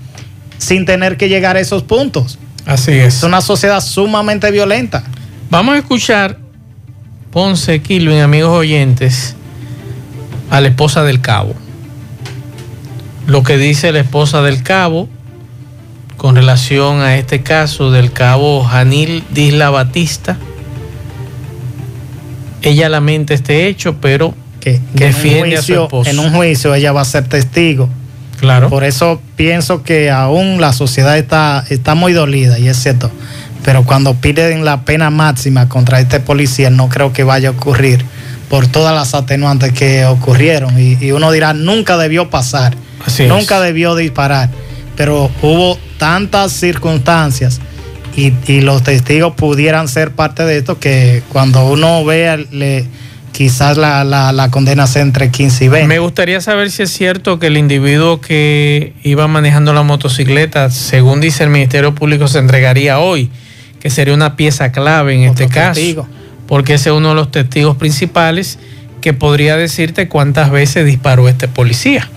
sin 0.59 0.85
tener 0.85 1.17
que 1.17 1.27
llegar 1.27 1.57
a 1.57 1.59
esos 1.59 1.83
puntos? 1.83 2.39
Así 2.71 2.91
es. 2.93 3.17
Es 3.17 3.23
una 3.23 3.41
sociedad 3.41 3.81
sumamente 3.81 4.49
violenta. 4.49 5.03
Vamos 5.49 5.75
a 5.75 5.79
escuchar, 5.79 6.37
Ponce, 7.31 7.81
Kilvin, 7.81 8.19
amigos 8.21 8.51
oyentes, 8.51 9.35
a 10.49 10.61
la 10.61 10.69
esposa 10.69 11.03
del 11.03 11.19
cabo. 11.19 11.53
Lo 13.27 13.43
que 13.43 13.57
dice 13.57 13.91
la 13.91 13.99
esposa 13.99 14.41
del 14.41 14.63
cabo 14.63 15.09
con 16.15 16.35
relación 16.35 17.01
a 17.01 17.17
este 17.17 17.41
caso 17.43 17.91
del 17.91 18.13
cabo 18.13 18.63
Janil 18.63 19.23
Disla 19.31 19.69
Batista. 19.69 20.37
Ella 22.61 22.87
lamenta 22.89 23.33
este 23.33 23.67
hecho, 23.67 23.97
pero 23.99 24.33
Que, 24.61 24.79
defiende 24.93 25.57
a 25.57 25.61
su 25.61 25.73
esposo. 25.73 26.09
en 26.09 26.19
un 26.19 26.31
juicio 26.31 26.73
ella 26.73 26.91
va 26.93 27.01
a 27.01 27.05
ser 27.05 27.27
testigo. 27.27 27.89
Claro, 28.41 28.69
Por 28.69 28.83
eso 28.83 29.21
pienso 29.37 29.83
que 29.83 30.11
aún 30.11 30.59
la 30.59 30.73
sociedad 30.73 31.17
está, 31.17 31.63
está 31.69 31.95
muy 31.95 32.11
dolida, 32.11 32.59
y 32.59 32.67
es 32.67 32.75
cierto. 32.77 33.09
Pero 33.63 33.83
cuando 33.85 34.15
piden 34.15 34.65
la 34.65 34.81
pena 34.81 35.09
máxima 35.09 35.69
contra 35.69 35.99
este 36.01 36.19
policía, 36.19 36.69
no 36.69 36.89
creo 36.89 37.13
que 37.13 37.23
vaya 37.23 37.49
a 37.49 37.51
ocurrir 37.51 38.03
por 38.49 38.67
todas 38.67 38.93
las 38.93 39.13
atenuantes 39.13 39.71
que 39.71 40.03
ocurrieron. 40.05 40.77
Y, 40.77 40.97
y 40.99 41.11
uno 41.13 41.31
dirá, 41.31 41.53
nunca 41.53 41.95
debió 41.97 42.29
pasar, 42.29 42.75
Así 43.05 43.23
es. 43.23 43.29
nunca 43.29 43.61
debió 43.61 43.95
disparar. 43.95 44.49
Pero 44.97 45.31
hubo 45.41 45.77
tantas 45.97 46.51
circunstancias 46.51 47.61
y, 48.15 48.33
y 48.47 48.61
los 48.61 48.83
testigos 48.83 49.35
pudieran 49.35 49.87
ser 49.87 50.11
parte 50.11 50.43
de 50.43 50.57
esto 50.57 50.79
que 50.79 51.23
cuando 51.29 51.65
uno 51.69 52.03
vea, 52.03 52.37
le, 52.37 52.85
quizás 53.31 53.77
la, 53.77 54.03
la, 54.03 54.31
la 54.31 54.51
condena 54.51 54.87
sea 54.87 55.01
entre 55.01 55.31
15 55.31 55.65
y 55.65 55.67
20. 55.67 55.87
Me 55.87 55.99
gustaría 55.99 56.41
saber 56.41 56.71
si 56.71 56.83
es 56.83 56.91
cierto 56.91 57.39
que 57.39 57.47
el 57.47 57.57
individuo 57.57 58.21
que 58.21 58.93
iba 59.03 59.27
manejando 59.27 59.73
la 59.73 59.83
motocicleta, 59.83 60.69
según 60.69 61.21
dice 61.21 61.43
el 61.43 61.49
Ministerio 61.49 61.95
Público, 61.95 62.27
se 62.27 62.39
entregaría 62.39 62.99
hoy, 62.99 63.29
que 63.79 63.89
sería 63.89 64.13
una 64.13 64.35
pieza 64.35 64.71
clave 64.71 65.13
en 65.15 65.29
Otro 65.29 65.45
este 65.45 65.53
caso, 65.53 66.07
porque 66.47 66.75
ese 66.75 66.89
es 66.89 66.95
uno 66.95 67.09
de 67.09 67.15
los 67.15 67.31
testigos 67.31 67.77
principales 67.77 68.59
que 69.01 69.13
podría 69.13 69.57
decirte 69.57 70.07
cuántas 70.07 70.51
veces 70.51 70.85
disparó 70.85 71.27
este 71.27 71.47
policía 71.47 72.07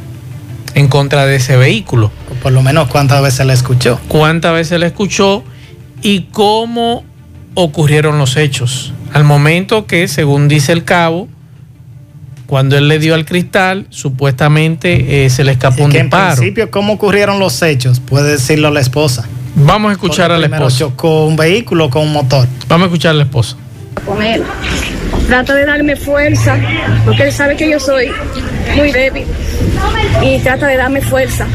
en 0.74 0.88
contra 0.88 1.24
de 1.24 1.36
ese 1.36 1.56
vehículo, 1.56 2.10
por 2.42 2.52
lo 2.52 2.62
menos 2.62 2.88
cuántas 2.88 3.22
veces 3.22 3.46
la 3.46 3.52
escuchó. 3.54 4.00
cuántas 4.08 4.52
veces 4.52 4.78
la 4.80 4.86
escuchó 4.86 5.44
y 6.02 6.22
cómo 6.32 7.04
ocurrieron 7.54 8.18
los 8.18 8.36
hechos. 8.36 8.92
Al 9.12 9.24
momento 9.24 9.86
que, 9.86 10.08
según 10.08 10.48
dice 10.48 10.72
el 10.72 10.84
cabo, 10.84 11.28
cuando 12.46 12.76
él 12.76 12.88
le 12.88 12.98
dio 12.98 13.14
al 13.14 13.24
cristal, 13.24 13.86
supuestamente 13.90 15.24
eh, 15.24 15.30
se 15.30 15.44
le 15.44 15.52
escapó 15.52 15.82
Y 15.82 15.84
un 15.86 15.90
que 15.92 15.98
en 15.98 16.06
disparo. 16.06 16.36
principio, 16.36 16.70
¿cómo 16.70 16.92
ocurrieron 16.94 17.38
los 17.38 17.60
hechos? 17.62 18.00
Puede 18.00 18.32
decirlo 18.32 18.70
la 18.70 18.80
esposa. 18.80 19.26
Vamos 19.56 19.90
a 19.90 19.92
escuchar 19.92 20.30
Porque 20.30 20.44
a 20.46 20.48
la 20.48 20.56
esposa. 20.56 20.78
chocó 20.78 21.26
un 21.26 21.36
vehículo 21.36 21.88
con 21.90 22.02
un 22.02 22.12
motor. 22.12 22.46
Vamos 22.68 22.84
a 22.84 22.86
escuchar 22.88 23.12
a 23.12 23.14
la 23.14 23.22
esposa. 23.24 23.56
con 24.04 24.22
él. 24.22 24.42
Trata 25.28 25.54
de 25.54 25.64
darme 25.64 25.96
fuerza, 25.96 26.58
porque 27.06 27.22
él 27.22 27.32
sabe 27.32 27.56
que 27.56 27.70
yo 27.70 27.80
soy 27.80 28.08
muy 28.76 28.92
débil. 28.92 29.24
Y 30.22 30.38
trata 30.40 30.66
de 30.66 30.76
darme 30.76 31.00
fuerza, 31.00 31.46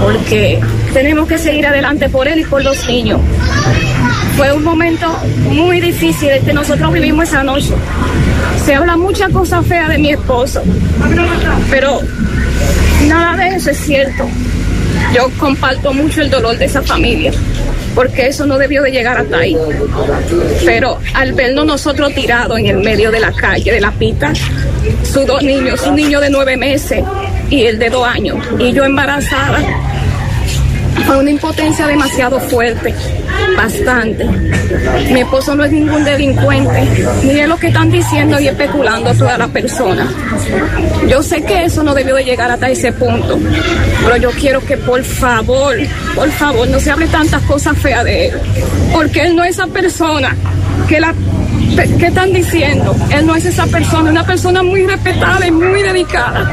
porque 0.00 0.58
tenemos 0.94 1.28
que 1.28 1.36
seguir 1.36 1.66
adelante 1.66 2.08
por 2.08 2.28
él 2.28 2.40
y 2.40 2.44
por 2.44 2.62
los 2.64 2.86
niños. 2.88 3.20
Fue 4.36 4.52
un 4.52 4.64
momento 4.64 5.06
muy 5.50 5.80
difícil 5.80 6.30
el 6.30 6.44
que 6.44 6.52
nosotros 6.52 6.92
vivimos 6.92 7.28
esa 7.28 7.42
noche. 7.42 7.74
Se 8.64 8.74
habla 8.74 8.96
mucha 8.96 9.28
cosa 9.28 9.62
fea 9.62 9.88
de 9.88 9.98
mi 9.98 10.10
esposo, 10.10 10.62
pero 11.70 12.00
nada 13.06 13.36
de 13.36 13.56
eso 13.56 13.70
es 13.70 13.78
cierto. 13.78 14.28
Yo 15.14 15.28
comparto 15.38 15.92
mucho 15.92 16.20
el 16.20 16.30
dolor 16.30 16.56
de 16.56 16.66
esa 16.66 16.82
familia, 16.82 17.32
porque 17.94 18.28
eso 18.28 18.46
no 18.46 18.58
debió 18.58 18.82
de 18.82 18.90
llegar 18.92 19.18
hasta 19.18 19.38
ahí. 19.38 19.56
Pero 20.64 20.98
al 21.14 21.32
vernos 21.32 21.66
nosotros 21.66 22.14
tirados 22.14 22.58
en 22.58 22.66
el 22.66 22.76
medio 22.78 23.10
de 23.10 23.20
la 23.20 23.32
calle, 23.32 23.72
de 23.72 23.80
la 23.80 23.90
pista, 23.90 24.32
sus 25.02 25.26
dos 25.26 25.42
niños, 25.42 25.82
un 25.86 25.96
niño 25.96 26.20
de 26.20 26.30
nueve 26.30 26.56
meses 26.56 27.02
y 27.50 27.64
el 27.66 27.78
de 27.78 27.90
dos 27.90 28.06
años, 28.06 28.38
y 28.58 28.72
yo 28.72 28.84
embarazada, 28.84 29.58
Fue 31.10 31.18
una 31.18 31.30
impotencia 31.32 31.88
demasiado 31.88 32.38
fuerte, 32.38 32.94
bastante. 33.56 34.24
Mi 35.10 35.18
esposo 35.18 35.56
no 35.56 35.64
es 35.64 35.72
ningún 35.72 36.04
delincuente, 36.04 36.88
ni 37.24 37.40
es 37.40 37.48
lo 37.48 37.56
que 37.56 37.66
están 37.66 37.90
diciendo 37.90 38.38
y 38.38 38.46
especulando 38.46 39.12
todas 39.14 39.36
las 39.36 39.50
personas. 39.50 40.06
Yo 41.08 41.20
sé 41.24 41.42
que 41.42 41.64
eso 41.64 41.82
no 41.82 41.94
debió 41.94 42.14
de 42.14 42.22
llegar 42.22 42.52
hasta 42.52 42.68
ese 42.68 42.92
punto, 42.92 43.40
pero 44.04 44.18
yo 44.18 44.30
quiero 44.30 44.64
que 44.64 44.76
por 44.76 45.02
favor, 45.02 45.74
por 46.14 46.30
favor, 46.30 46.68
no 46.68 46.78
se 46.78 46.92
hable 46.92 47.08
tantas 47.08 47.42
cosas 47.42 47.76
feas 47.76 48.04
de 48.04 48.26
él, 48.26 48.34
porque 48.92 49.22
él 49.22 49.34
no 49.34 49.42
es 49.42 49.56
esa 49.56 49.66
persona 49.66 50.36
que 50.88 51.00
¿Qué 51.98 52.06
están 52.06 52.32
diciendo? 52.32 52.94
Él 53.10 53.26
no 53.26 53.34
es 53.34 53.46
esa 53.46 53.66
persona, 53.66 54.10
una 54.10 54.24
persona 54.24 54.62
muy 54.62 54.86
respetada 54.86 55.44
y 55.44 55.50
muy 55.50 55.82
dedicada. 55.82 56.50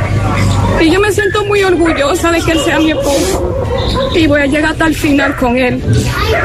Y 0.80 0.92
yo 0.92 1.00
me 1.00 1.12
siento 1.12 1.44
muy 1.46 1.64
orgullosa 1.64 2.32
de 2.32 2.42
que 2.42 2.52
él 2.52 2.60
sea 2.60 2.80
mi 2.80 2.92
esposo. 2.92 3.68
Y 4.16 4.28
voy 4.28 4.42
a 4.42 4.46
llegar 4.46 4.72
hasta 4.72 4.88
el 4.88 4.96
final 4.96 5.36
con 5.36 5.58
él. 5.58 5.82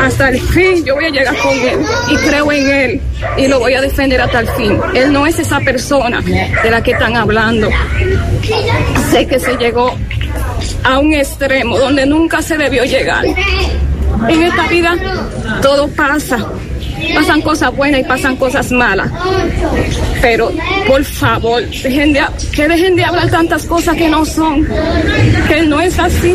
Hasta 0.01 0.31
el 0.31 0.41
fin 0.41 0.85
yo 0.85 0.95
voy 0.95 1.07
a 1.07 1.11
llegar 1.11 1.37
con 1.39 1.53
él. 1.53 1.79
Y 2.09 2.17
creo 2.17 2.53
en 2.53 2.69
él. 2.69 3.01
Y 3.37 3.47
lo 3.49 3.59
voy 3.59 3.75
a 3.75 3.81
defender 3.81 4.21
hasta 4.21 4.41
el 4.41 4.49
fin. 4.49 4.81
Él 4.95 5.13
no 5.13 5.27
es 5.27 5.39
esa 5.39 5.61
persona 5.61 6.21
de 6.21 6.71
la 6.71 6.83
que 6.83 6.93
están 6.93 7.17
hablando. 7.17 7.69
Sé 9.11 9.27
que 9.27 9.39
se 9.39 9.57
llegó 9.57 9.95
a 10.85 10.99
un 10.99 11.13
extremo 11.13 11.79
donde 11.79 12.07
nunca 12.07 12.43
se 12.43 12.57
debió 12.57 12.85
llegar. 12.85 13.25
En 13.27 14.43
esta 14.43 14.67
vida 14.69 14.97
todo 15.61 15.89
pasa 15.89 16.47
pasan 17.15 17.43
cosas 17.43 17.75
buenas 17.77 18.01
y 18.01 18.05
pasan 18.05 18.37
cosas 18.37 18.71
malas. 18.71 19.11
Pero 20.21 20.53
por 20.87 21.05
favor, 21.05 21.63
dejen 21.69 22.13
de, 22.13 22.23
que 22.55 22.69
dejen 22.69 22.97
de 22.97 23.05
hablar 23.05 23.31
tantas 23.31 23.65
cosas 23.67 23.97
que 23.97 24.09
no 24.09 24.25
son, 24.25 24.67
que 25.49 25.59
él 25.59 25.69
no 25.69 25.81
es 25.81 25.99
así. 25.99 26.35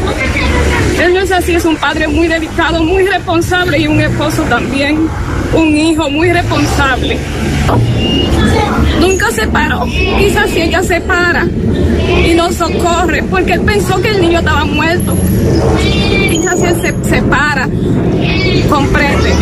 Él 1.02 1.14
no 1.14 1.20
es 1.20 1.32
así, 1.32 1.56
es 1.56 1.66
un 1.66 1.76
padre 1.78 2.08
muy 2.08 2.28
dedicado, 2.28 2.84
muy 2.84 3.06
responsable 3.06 3.80
y 3.80 3.88
un 3.88 4.02
esposo 4.02 4.44
también, 4.44 5.08
un 5.54 5.78
hijo 5.78 6.10
muy 6.10 6.32
responsable. 6.32 7.18
Nunca 9.00 9.32
se 9.32 9.48
paró, 9.48 9.86
quizás 10.18 10.50
si 10.50 10.62
ella 10.62 10.82
se 10.84 11.02
para 11.02 11.46
y 11.46 12.34
nos 12.36 12.56
socorre, 12.56 13.24
porque 13.24 13.54
él 13.54 13.62
pensó 13.62 14.02
que 14.02 14.10
el 14.10 14.22
niño 14.22 14.40
estaba 14.40 14.66
muerto. 14.66 15.18
Quizás 16.30 16.60
si 16.60 16.66
él 16.66 16.76
se, 16.82 17.10
se 17.10 17.22
para, 17.24 17.68
comprende 18.70 19.34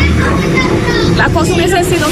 la 1.17 1.29
cosa 1.29 1.53
hubiese 1.53 1.83
sido... 1.83 2.07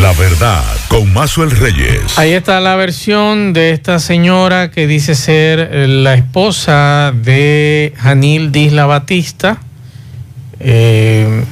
La 0.00 0.12
verdad, 0.14 0.64
con 0.88 1.12
Mazuel 1.12 1.52
Reyes. 1.52 2.18
Ahí 2.18 2.32
está 2.32 2.60
la 2.60 2.74
versión 2.74 3.52
de 3.52 3.70
esta 3.70 4.00
señora 4.00 4.72
que 4.72 4.88
dice 4.88 5.14
ser 5.14 5.70
la 5.88 6.14
esposa 6.14 7.12
de 7.14 7.92
Janil 7.96 8.50
Disla 8.50 8.86
Batista. 8.86 9.58
Eh, 10.58 11.44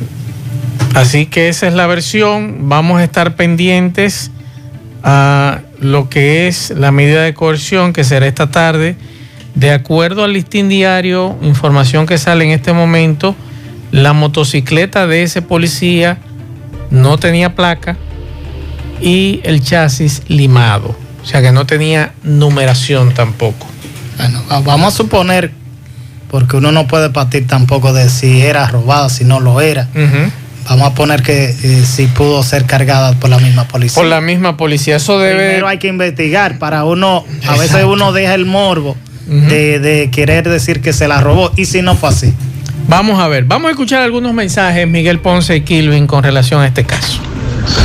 así 0.94 1.26
que 1.26 1.48
esa 1.48 1.68
es 1.68 1.74
la 1.74 1.86
versión. 1.86 2.68
Vamos 2.68 3.00
a 3.00 3.04
estar 3.04 3.36
pendientes 3.36 4.30
a 5.02 5.60
lo 5.80 6.08
que 6.08 6.48
es 6.48 6.70
la 6.70 6.92
medida 6.92 7.22
de 7.22 7.34
coerción 7.34 7.92
que 7.92 8.04
será 8.04 8.26
esta 8.26 8.50
tarde. 8.50 8.96
De 9.54 9.70
acuerdo 9.72 10.24
al 10.24 10.32
listín 10.32 10.68
diario, 10.68 11.36
información 11.42 12.06
que 12.06 12.16
sale 12.18 12.44
en 12.44 12.50
este 12.50 12.72
momento, 12.72 13.36
la 13.90 14.14
motocicleta 14.14 15.06
de 15.06 15.22
ese 15.22 15.42
policía 15.42 16.18
no 16.90 17.18
tenía 17.18 17.54
placa 17.54 17.96
y 19.00 19.40
el 19.44 19.62
chasis 19.62 20.22
limado, 20.28 20.96
o 21.22 21.26
sea 21.26 21.42
que 21.42 21.52
no 21.52 21.66
tenía 21.66 22.12
numeración 22.22 23.12
tampoco. 23.12 23.66
Bueno, 24.16 24.42
vamos 24.64 24.94
a 24.94 24.96
suponer, 24.96 25.52
porque 26.30 26.56
uno 26.56 26.72
no 26.72 26.86
puede 26.86 27.10
partir 27.10 27.46
tampoco 27.46 27.92
de 27.92 28.08
si 28.08 28.42
era 28.42 28.66
robada, 28.68 29.10
si 29.10 29.24
no 29.24 29.40
lo 29.40 29.60
era. 29.60 29.88
Vamos 30.68 30.92
a 30.92 30.94
poner 30.94 31.22
que 31.22 31.50
eh, 31.50 31.84
si 31.84 32.06
pudo 32.06 32.42
ser 32.42 32.64
cargada 32.64 33.12
por 33.14 33.30
la 33.30 33.38
misma 33.38 33.66
policía. 33.68 33.94
Por 34.00 34.06
la 34.06 34.20
misma 34.20 34.56
policía, 34.56 34.96
eso 34.96 35.18
debe... 35.18 35.46
Primero 35.46 35.68
hay 35.68 35.78
que 35.78 35.88
investigar 35.88 36.58
para 36.58 36.84
uno, 36.84 37.24
a 37.46 37.56
veces 37.56 37.84
uno 37.84 38.12
deja 38.12 38.34
el 38.34 38.46
morbo 38.46 38.96
de, 39.26 39.78
de 39.78 40.10
querer 40.10 40.48
decir 40.48 40.80
que 40.80 40.92
se 40.92 41.08
la 41.08 41.20
robó 41.20 41.52
y 41.56 41.64
si 41.64 41.82
no 41.82 41.96
fue 41.96 42.10
así. 42.10 42.32
Vamos 42.88 43.20
a 43.20 43.28
ver, 43.28 43.44
vamos 43.44 43.68
a 43.68 43.70
escuchar 43.70 44.02
algunos 44.02 44.34
mensajes, 44.34 44.86
Miguel 44.86 45.20
Ponce 45.20 45.56
y 45.56 45.60
Kilvin, 45.62 46.06
con 46.06 46.22
relación 46.22 46.60
a 46.60 46.66
este 46.66 46.84
caso. 46.84 47.20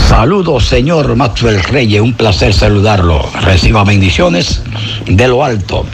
Saludos, 0.09 0.65
señor 0.65 1.15
Maxwell 1.15 1.63
Reyes, 1.63 2.01
un 2.01 2.13
placer 2.13 2.53
saludarlo. 2.53 3.29
Reciba 3.41 3.83
bendiciones 3.83 4.61
de 5.05 5.27
lo 5.27 5.43
alto. 5.43 5.85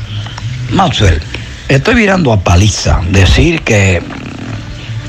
Maxwell, 0.71 1.21
estoy 1.67 1.95
mirando 1.95 2.31
a 2.31 2.39
Paliza 2.39 3.01
decir 3.11 3.61
que 3.61 4.01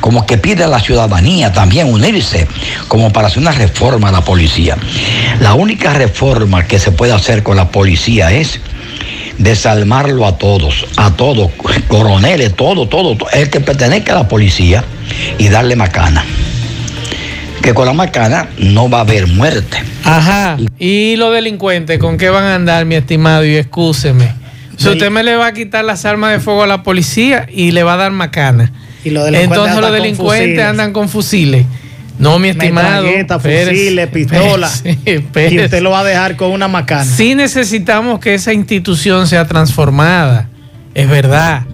como 0.05 0.27
que 0.27 0.37
pide 0.37 0.65
a 0.65 0.67
la 0.67 0.81
ciudadanía 0.81 1.51
también 1.51 1.91
unirse 1.91 2.47
como 2.89 3.11
para 3.11 3.29
hacer 3.29 3.39
una 3.39 3.53
reforma 3.53 4.11
a 4.11 4.13
la 4.13 4.21
policía. 4.21 4.77
La 5.41 5.55
única 5.55 5.95
reforma 5.95 6.67
que 6.67 6.79
se 6.79 6.93
puede 6.93 7.15
hacer 7.15 7.43
con 7.43 7.57
la 7.57 7.71
policía 7.71 8.31
es 8.31 8.61
desalmarlo 9.39 10.27
a 10.27 10.37
todos, 10.37 10.85
a 10.99 11.13
todos, 11.13 11.53
coroneles, 11.89 12.55
todo, 12.55 12.87
todo, 12.87 13.17
todo, 13.17 13.31
el 13.31 13.49
que 13.49 13.61
pertenezca 13.61 14.13
a 14.13 14.17
la 14.17 14.29
policía 14.29 14.85
y 15.39 15.49
darle 15.49 15.75
macana. 15.75 16.23
Que 17.63 17.73
con 17.73 17.87
la 17.87 17.95
macana 17.95 18.51
no 18.59 18.91
va 18.91 18.99
a 18.99 19.01
haber 19.01 19.27
muerte. 19.27 19.83
Ajá. 20.05 20.59
Y 20.79 21.17
los 21.17 21.33
delincuentes, 21.33 21.99
¿con 21.99 22.19
qué 22.19 22.29
van 22.29 22.45
a 22.45 22.57
andar, 22.57 22.85
mi 22.85 22.97
estimado? 22.97 23.43
Y 23.47 23.57
excúseme. 23.57 24.35
Si 24.77 24.87
usted 24.87 25.11
me 25.11 25.23
le 25.23 25.37
va 25.37 25.47
a 25.47 25.53
quitar 25.55 25.83
las 25.83 26.05
armas 26.05 26.33
de 26.33 26.41
fuego 26.41 26.63
a 26.63 26.67
la 26.67 26.83
policía 26.83 27.47
y 27.51 27.71
le 27.71 27.85
va 27.85 27.95
a 27.95 27.97
dar 27.97 28.13
macana. 28.13 28.71
Y 29.05 29.11
los 29.11 29.29
Entonces 29.29 29.81
los 29.81 29.93
delincuentes 29.93 30.65
andan 30.65 30.93
con 30.93 31.09
fusiles. 31.09 31.67
No, 32.19 32.39
mi 32.39 32.49
estimado. 32.49 33.07
fusiles, 33.41 34.09
pistolas. 34.09 34.85
Y 35.05 35.59
usted 35.59 35.83
lo 35.83 35.91
va 35.91 36.01
a 36.01 36.05
dejar 36.05 36.37
con 36.37 36.51
una 36.51 36.69
macana. 36.69 37.05
Sí 37.05 37.35
necesitamos 37.35 38.21
que 38.21 38.35
esa 38.35 38.53
institución 38.53 39.27
sea 39.27 39.47
transformada. 39.47 40.49
Es 40.95 41.09
verdad. 41.09 41.65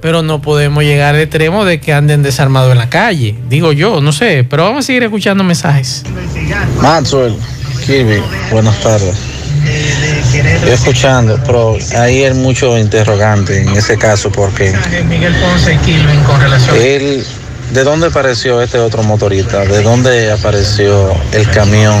Pero 0.00 0.22
no 0.22 0.42
podemos 0.42 0.84
llegar 0.84 1.14
al 1.14 1.22
extremo 1.22 1.64
de 1.64 1.80
que 1.80 1.94
anden 1.94 2.22
desarmados 2.22 2.70
en 2.70 2.78
la 2.78 2.90
calle. 2.90 3.34
Digo 3.48 3.72
yo, 3.72 4.00
no 4.00 4.12
sé. 4.12 4.44
Pero 4.48 4.64
vamos 4.64 4.84
a 4.84 4.86
seguir 4.86 5.02
escuchando 5.02 5.42
mensajes. 5.42 6.04
Maxwell, 6.80 7.34
Kirby, 7.86 8.22
buenas 8.52 8.78
tardes. 8.80 9.16
Estoy 10.54 10.72
escuchando, 10.72 11.40
pero 11.44 11.76
hay 11.96 12.32
mucho 12.34 12.78
interrogante 12.78 13.60
en 13.60 13.70
ese 13.70 13.96
caso 13.98 14.30
porque 14.30 14.72
Miguel 15.08 15.34
Ponce 15.36 15.74
y 15.74 15.78
Kilvin 15.78 16.20
con 16.24 16.40
relación 16.40 16.76
él 16.76 17.24
¿De 17.72 17.82
dónde 17.82 18.06
apareció 18.06 18.62
este 18.62 18.78
otro 18.78 19.02
motorista? 19.02 19.64
¿De 19.64 19.82
dónde 19.82 20.30
apareció 20.30 21.12
el 21.32 21.50
camión 21.50 22.00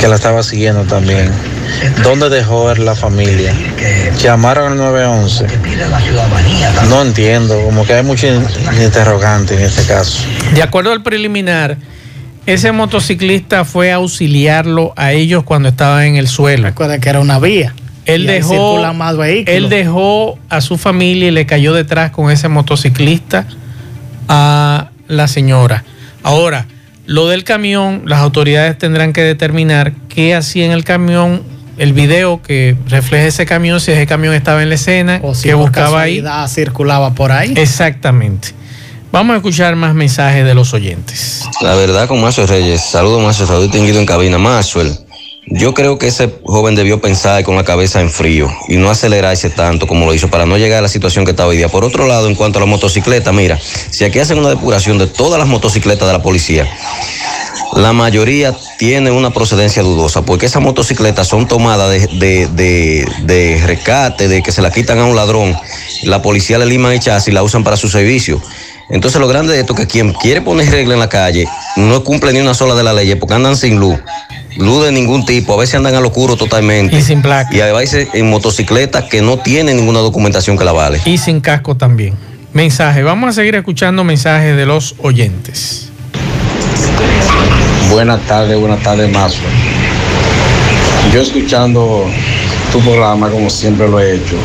que 0.00 0.08
la 0.08 0.14
estaba 0.14 0.42
siguiendo 0.42 0.84
también? 0.84 1.32
¿Dónde 2.02 2.28
dejó 2.28 2.72
la 2.74 2.94
familia? 2.94 3.52
Llamaron 4.18 4.72
al 4.72 4.78
911. 4.78 5.46
No 6.88 7.02
entiendo, 7.02 7.60
como 7.64 7.84
que 7.84 7.94
hay 7.94 8.02
mucho 8.04 8.28
interrogante 8.80 9.54
en 9.54 9.62
este 9.62 9.84
caso. 9.84 10.20
De 10.54 10.62
acuerdo 10.62 10.92
al 10.92 11.02
preliminar, 11.02 11.76
ese 12.46 12.72
motociclista 12.72 13.64
fue 13.64 13.92
a 13.92 13.96
auxiliarlo 13.96 14.92
a 14.96 15.12
ellos 15.12 15.44
cuando 15.44 15.68
estaban 15.68 16.04
en 16.04 16.16
el 16.16 16.28
suelo. 16.28 16.64
Recuerda 16.64 16.98
que 16.98 17.08
era 17.08 17.20
una 17.20 17.38
vía. 17.38 17.74
Él 18.04 18.26
dejó, 18.26 18.84
él 19.46 19.68
dejó 19.68 20.38
a 20.48 20.60
su 20.60 20.76
familia 20.76 21.28
y 21.28 21.30
le 21.30 21.46
cayó 21.46 21.72
detrás 21.72 22.10
con 22.10 22.32
ese 22.32 22.48
motociclista 22.48 23.46
a 24.28 24.90
la 25.06 25.28
señora. 25.28 25.84
Ahora, 26.24 26.66
lo 27.06 27.28
del 27.28 27.44
camión, 27.44 28.02
las 28.06 28.18
autoridades 28.18 28.76
tendrán 28.76 29.12
que 29.12 29.22
determinar 29.22 29.92
qué 30.08 30.34
hacía 30.34 30.64
en 30.64 30.72
el 30.72 30.82
camión, 30.82 31.42
el 31.78 31.92
video 31.92 32.42
que 32.42 32.76
refleja 32.88 33.26
ese 33.26 33.46
camión, 33.46 33.80
si 33.80 33.92
ese 33.92 34.06
camión 34.06 34.34
estaba 34.34 34.62
en 34.64 34.68
la 34.68 34.74
escena, 34.74 35.20
o 35.22 35.34
si 35.34 35.48
que 35.48 35.54
buscaba 35.54 36.02
ahí. 36.02 36.24
circulaba 36.48 37.14
por 37.14 37.30
ahí. 37.30 37.54
Exactamente. 37.56 38.48
Vamos 39.12 39.34
a 39.34 39.36
escuchar 39.36 39.76
más 39.76 39.94
mensajes 39.94 40.42
de 40.42 40.54
los 40.54 40.72
oyentes. 40.72 41.44
La 41.60 41.74
verdad 41.74 42.08
con 42.08 42.22
Mazo 42.22 42.46
Reyes, 42.46 42.80
saludo 42.80 43.20
Mazo, 43.20 43.46
saludo 43.46 43.64
distinguido 43.64 44.00
en 44.00 44.06
cabina. 44.06 44.38
Maxwell, 44.38 44.90
yo 45.48 45.74
creo 45.74 45.98
que 45.98 46.06
ese 46.06 46.32
joven 46.44 46.74
debió 46.74 46.98
pensar 46.98 47.44
con 47.44 47.54
la 47.54 47.62
cabeza 47.62 48.00
en 48.00 48.08
frío 48.08 48.50
y 48.68 48.76
no 48.78 48.88
acelerarse 48.88 49.50
tanto 49.50 49.86
como 49.86 50.06
lo 50.06 50.14
hizo 50.14 50.28
para 50.28 50.46
no 50.46 50.56
llegar 50.56 50.78
a 50.78 50.82
la 50.82 50.88
situación 50.88 51.26
que 51.26 51.32
está 51.32 51.46
hoy 51.46 51.58
día. 51.58 51.68
Por 51.68 51.84
otro 51.84 52.06
lado, 52.06 52.26
en 52.26 52.34
cuanto 52.34 52.58
a 52.58 52.60
la 52.60 52.66
motocicleta, 52.66 53.32
mira, 53.32 53.58
si 53.90 54.04
aquí 54.04 54.18
hacen 54.18 54.38
una 54.38 54.48
depuración 54.48 54.96
de 54.96 55.06
todas 55.08 55.38
las 55.38 55.46
motocicletas 55.46 56.06
de 56.06 56.12
la 56.14 56.22
policía, 56.22 56.66
la 57.74 57.92
mayoría 57.92 58.54
tiene 58.78 59.10
una 59.10 59.30
procedencia 59.30 59.82
dudosa, 59.82 60.22
porque 60.22 60.46
esas 60.46 60.62
motocicletas 60.62 61.26
son 61.26 61.48
tomadas 61.48 61.90
de, 61.90 62.48
de, 62.48 63.62
rescate, 63.66 64.28
de 64.28 64.42
que 64.42 64.52
se 64.52 64.62
la 64.62 64.70
quitan 64.70 64.98
a 64.98 65.06
un 65.06 65.16
ladrón, 65.16 65.56
la 66.02 66.20
policía 66.20 66.58
le 66.58 66.66
liman 66.66 66.92
el 66.92 67.00
chasis 67.00 67.28
y 67.28 67.32
la 67.32 67.42
usan 67.42 67.64
para 67.64 67.76
su 67.76 67.88
servicio. 67.88 68.42
Entonces 68.92 69.20
lo 69.20 69.26
grande 69.26 69.54
de 69.54 69.60
esto 69.60 69.72
es 69.72 69.80
que 69.80 69.86
quien 69.86 70.12
quiere 70.12 70.40
poner 70.42 70.70
regla 70.70 70.94
en 70.94 71.00
la 71.00 71.08
calle 71.08 71.48
no 71.76 72.04
cumple 72.04 72.32
ni 72.32 72.40
una 72.40 72.54
sola 72.54 72.74
de 72.74 72.84
las 72.84 72.94
leyes 72.94 73.16
porque 73.16 73.34
andan 73.34 73.56
sin 73.56 73.80
luz 73.80 73.98
luz 74.56 74.84
de 74.84 74.92
ningún 74.92 75.24
tipo, 75.24 75.54
a 75.54 75.56
veces 75.56 75.76
andan 75.76 75.94
a 75.94 76.00
locuro 76.00 76.36
totalmente. 76.36 76.96
Y 76.96 77.02
sin 77.02 77.22
placa. 77.22 77.54
Y 77.54 77.60
a 77.60 77.72
veces 77.72 78.08
en 78.12 78.28
motocicletas 78.30 79.04
que 79.04 79.22
no 79.22 79.38
tienen 79.38 79.76
ninguna 79.76 80.00
documentación 80.00 80.58
que 80.58 80.64
la 80.64 80.72
vale. 80.72 81.00
Y 81.04 81.18
sin 81.18 81.40
casco 81.40 81.76
también. 81.76 82.14
mensaje. 82.52 83.02
Vamos 83.02 83.30
a 83.30 83.32
seguir 83.32 83.54
escuchando 83.54 84.04
mensajes 84.04 84.56
de 84.56 84.66
los 84.66 84.94
oyentes. 84.98 85.88
Buenas 87.90 88.20
tardes, 88.26 88.58
buenas 88.58 88.82
tardes, 88.82 89.10
Mazo. 89.10 89.38
Yo 91.12 91.20
escuchando 91.20 92.06
tu 92.70 92.80
programa 92.80 93.28
como 93.28 93.50
siempre 93.50 93.88
lo 93.88 94.00
he 94.00 94.16
hecho, 94.16 94.36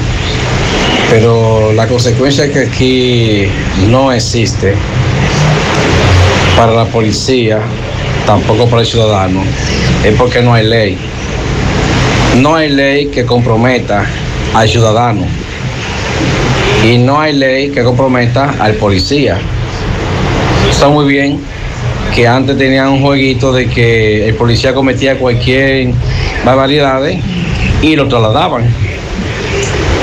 pero 1.09 1.71
la 1.73 1.87
consecuencia 1.87 2.45
es 2.45 2.51
que 2.51 2.59
aquí 2.59 3.47
no 3.89 4.11
existe 4.11 4.73
para 6.57 6.73
la 6.73 6.85
policía, 6.85 7.59
tampoco 8.25 8.67
para 8.67 8.81
el 8.81 8.87
ciudadano, 8.87 9.41
es 10.03 10.13
porque 10.15 10.41
no 10.41 10.53
hay 10.53 10.65
ley. 10.65 10.97
No 12.41 12.55
hay 12.55 12.69
ley 12.69 13.07
que 13.07 13.25
comprometa 13.25 14.05
al 14.53 14.67
ciudadano 14.67 15.25
y 16.83 16.97
no 16.97 17.19
hay 17.19 17.33
ley 17.33 17.69
que 17.69 17.83
comprometa 17.83 18.55
al 18.59 18.73
policía. 18.73 19.37
Está 20.69 20.89
muy 20.89 21.05
bien 21.05 21.39
que 22.13 22.27
antes 22.27 22.57
tenían 22.57 22.89
un 22.89 23.01
jueguito 23.01 23.53
de 23.53 23.67
que 23.67 24.27
el 24.27 24.35
policía 24.35 24.73
cometía 24.73 25.17
cualquier 25.17 25.93
barbaridad 26.45 27.01
y 27.81 27.95
lo 27.95 28.07
trasladaban. 28.07 28.63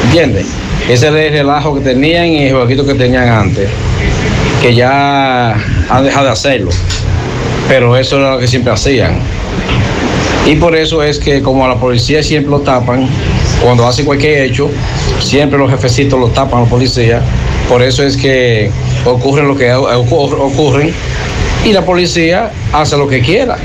¿Entiendes? 0.05 0.64
Ese 0.89 1.09
era 1.09 1.23
el 1.23 1.33
relajo 1.33 1.75
que 1.75 1.81
tenían 1.81 2.27
y 2.27 2.45
el 2.45 2.55
jueguito 2.55 2.85
que 2.85 2.95
tenían 2.95 3.27
antes, 3.29 3.71
que 4.61 4.75
ya 4.75 5.53
han 5.89 6.05
dejado 6.05 6.27
de 6.27 6.33
hacerlo. 6.33 6.71
Pero 7.69 7.97
eso 7.97 8.19
era 8.19 8.33
lo 8.33 8.39
que 8.39 8.47
siempre 8.47 8.71
hacían. 8.71 9.19
Y 10.47 10.57
por 10.57 10.77
eso 10.77 11.03
es 11.03 11.19
que 11.19 11.41
como 11.41 11.65
a 11.65 11.69
la 11.69 11.77
policía 11.77 12.23
siempre 12.23 12.51
lo 12.51 12.61
tapan, 12.61 13.09
cuando 13.63 13.87
hace 13.87 14.05
cualquier 14.05 14.43
hecho, 14.43 14.71
siempre 15.21 15.59
los 15.59 15.71
jefecitos 15.71 16.21
lo 16.21 16.29
tapan 16.29 16.61
a 16.61 16.63
la 16.65 16.69
policía. 16.69 17.23
Por 17.67 17.83
eso 17.83 18.03
es 18.03 18.15
que 18.19 18.71
ocurre 19.07 19.43
lo 19.43 19.57
que 19.57 19.73
ocurre, 19.73 20.37
ocurren 20.39 20.95
y 21.65 21.73
la 21.73 21.83
policía 21.83 22.51
hace 22.75 22.99
lo 22.99 23.09
que 23.09 23.23
quiera. 23.23 23.57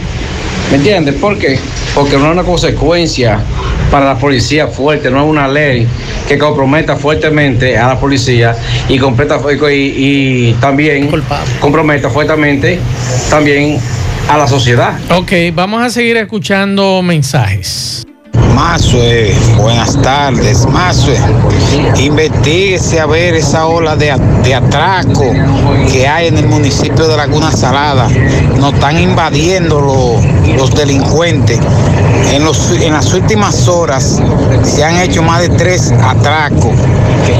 ¿Me 0.71 0.77
entiendes? 0.77 1.15
¿Por 1.15 1.37
qué? 1.37 1.59
Porque 1.93 2.15
no 2.15 2.27
es 2.27 2.31
una 2.31 2.43
consecuencia 2.43 3.39
para 3.91 4.05
la 4.05 4.17
policía 4.17 4.67
fuerte, 4.67 5.11
no 5.11 5.21
es 5.21 5.29
una 5.29 5.49
ley 5.49 5.85
que 6.29 6.37
comprometa 6.37 6.95
fuertemente 6.95 7.75
a 7.75 7.87
la 7.87 7.99
policía 7.99 8.55
y, 8.87 8.99
completa, 8.99 9.39
y, 9.71 9.73
y 9.73 10.53
también 10.61 11.09
comprometa 11.59 12.09
fuertemente 12.09 12.79
también 13.31 13.79
a 14.29 14.37
la 14.37 14.47
sociedad. 14.47 14.93
Ok, 15.09 15.31
vamos 15.53 15.81
a 15.81 15.89
seguir 15.89 16.17
escuchando 16.17 17.01
mensajes. 17.01 18.05
Mazue, 18.55 19.35
buenas 19.57 20.01
tardes. 20.01 20.65
Mazue, 20.67 21.17
investiguese 21.97 22.99
a 22.99 23.05
ver 23.05 23.35
esa 23.35 23.67
ola 23.67 23.95
de, 23.95 24.13
de, 24.43 24.55
atraco 24.55 25.25
que 25.91 26.07
hay 26.07 26.27
en 26.27 26.37
el 26.37 26.47
municipio 26.47 27.07
de 27.07 27.17
Laguna 27.17 27.51
Salada. 27.51 28.07
Nos 28.57 28.73
están 28.73 28.99
invadiendo 28.99 29.79
los, 29.79 30.55
los 30.55 30.71
delincuentes. 30.75 31.59
En, 32.31 32.45
los, 32.45 32.71
en 32.71 32.93
las 32.93 33.11
últimas 33.13 33.67
horas 33.67 34.21
se 34.63 34.83
han 34.83 34.97
hecho 34.97 35.23
más 35.23 35.41
de 35.41 35.49
tres 35.49 35.91
atracos 35.91 36.73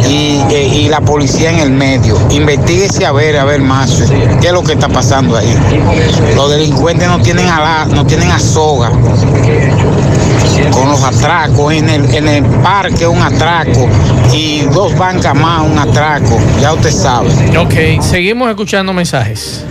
y, 0.08 0.42
y 0.52 0.90
la 0.90 1.02
policía 1.02 1.52
en 1.52 1.60
el 1.60 1.72
medio. 1.72 2.18
Investíguese 2.32 3.06
a 3.06 3.12
ver, 3.12 3.38
a 3.38 3.46
ver, 3.46 3.62
Mazue, 3.62 4.08
qué 4.42 4.48
es 4.48 4.54
lo 4.54 4.64
que 4.64 4.74
está 4.74 4.88
pasando 4.88 5.36
ahí. 5.36 5.56
Los 6.36 6.50
delincuentes 6.50 7.08
no 7.08 7.20
tienen 7.20 7.48
a, 7.48 7.86
no 7.86 8.06
tienen 8.06 8.32
a 8.32 8.40
con 10.80 10.90
los 10.90 11.04
atracos, 11.04 11.74
en 11.74 11.90
el, 11.90 12.16
en 12.16 12.28
el 12.28 12.44
parque 12.62 13.06
un 13.06 13.22
atraco 13.22 13.88
y 14.34 14.62
dos 14.74 14.98
bancas 14.98 15.36
más 15.36 15.70
un 15.70 15.78
atraco, 15.78 16.40
ya 16.62 16.74
usted 16.74 16.92
sabe. 16.92 17.30
Ok, 17.58 18.02
seguimos 18.02 18.50
escuchando 18.50 18.94
mensajes. 18.94 19.64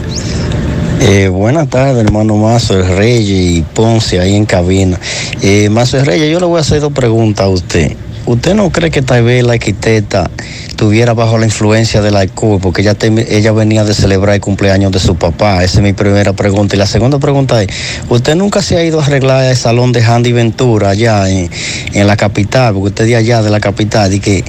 Eh, 1.01 1.29
buenas 1.29 1.69
tardes, 1.69 2.05
hermano 2.05 2.37
Mazo, 2.37 2.75
el 2.75 2.97
Reyes 2.97 3.59
y 3.59 3.63
Ponce 3.75 4.21
ahí 4.21 4.35
en 4.35 4.45
cabina. 4.45 4.99
Eh, 5.41 5.71
Mazo 5.71 5.99
el 5.99 6.07
Reyes, 6.07 6.31
yo 6.31 6.41
le 6.41 6.47
voy 6.47 6.59
a 6.59 6.61
hacer 6.61 6.81
dos 6.81 6.93
preguntas 6.93 7.47
a 7.47 7.49
usted. 7.49 7.97
¿Usted 8.29 8.53
no 8.53 8.71
cree 8.71 8.91
que 8.91 9.01
tal 9.01 9.23
vez 9.23 9.43
la 9.43 9.55
arquitecta 9.55 10.31
estuviera 10.67 11.15
bajo 11.15 11.39
la 11.39 11.47
influencia 11.47 12.03
del 12.03 12.15
alcohol 12.15 12.59
porque 12.61 12.83
ella, 12.83 13.53
venía 13.53 13.85
de 13.85 13.95
celebrar 13.95 14.35
el 14.35 14.43
cumpleaños 14.43 14.93
de 14.93 14.99
su 14.99 15.17
papá? 15.17 15.65
Esa 15.65 15.79
es 15.79 15.83
mi 15.83 15.95
primera 15.95 16.35
pregunta. 16.35 16.77
Y 16.77 16.79
la 16.79 16.85
segunda 16.85 17.19
pregunta 17.19 17.63
es, 17.63 17.69
¿usted 18.11 18.35
nunca 18.35 18.61
se 18.61 18.77
ha 18.77 18.85
ido 18.85 19.01
a 19.01 19.07
arreglar 19.07 19.45
el 19.45 19.57
salón 19.57 19.93
de 19.93 20.05
Handy 20.05 20.33
Ventura 20.33 20.91
allá 20.91 21.27
en, 21.31 21.49
la 22.07 22.19
capital? 22.19 22.75
Porque 22.75 22.89
usted 22.89 23.07
de 23.07 23.17
allá 23.17 23.41
de 23.41 23.49
la 23.49 23.61
capital 23.61 24.13
y 24.13 24.21
que 24.21 24.45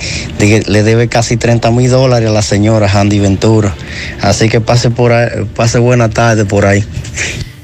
le 0.68 0.84
debe 0.84 1.08
casi 1.08 1.38
30 1.38 1.72
mil 1.72 1.90
dólares 1.90 2.28
a 2.28 2.34
la 2.34 2.42
señora 2.42 2.92
Handy 2.92 3.20
Ventura. 3.20 3.74
Así 4.20 4.50
que 4.50 4.60
pase, 4.60 4.90
por 4.90 5.14
ahí, 5.14 5.46
pase 5.56 5.80
buena 5.80 6.10
tarde 6.10 6.44
por 6.44 6.66
ahí. 6.66 6.84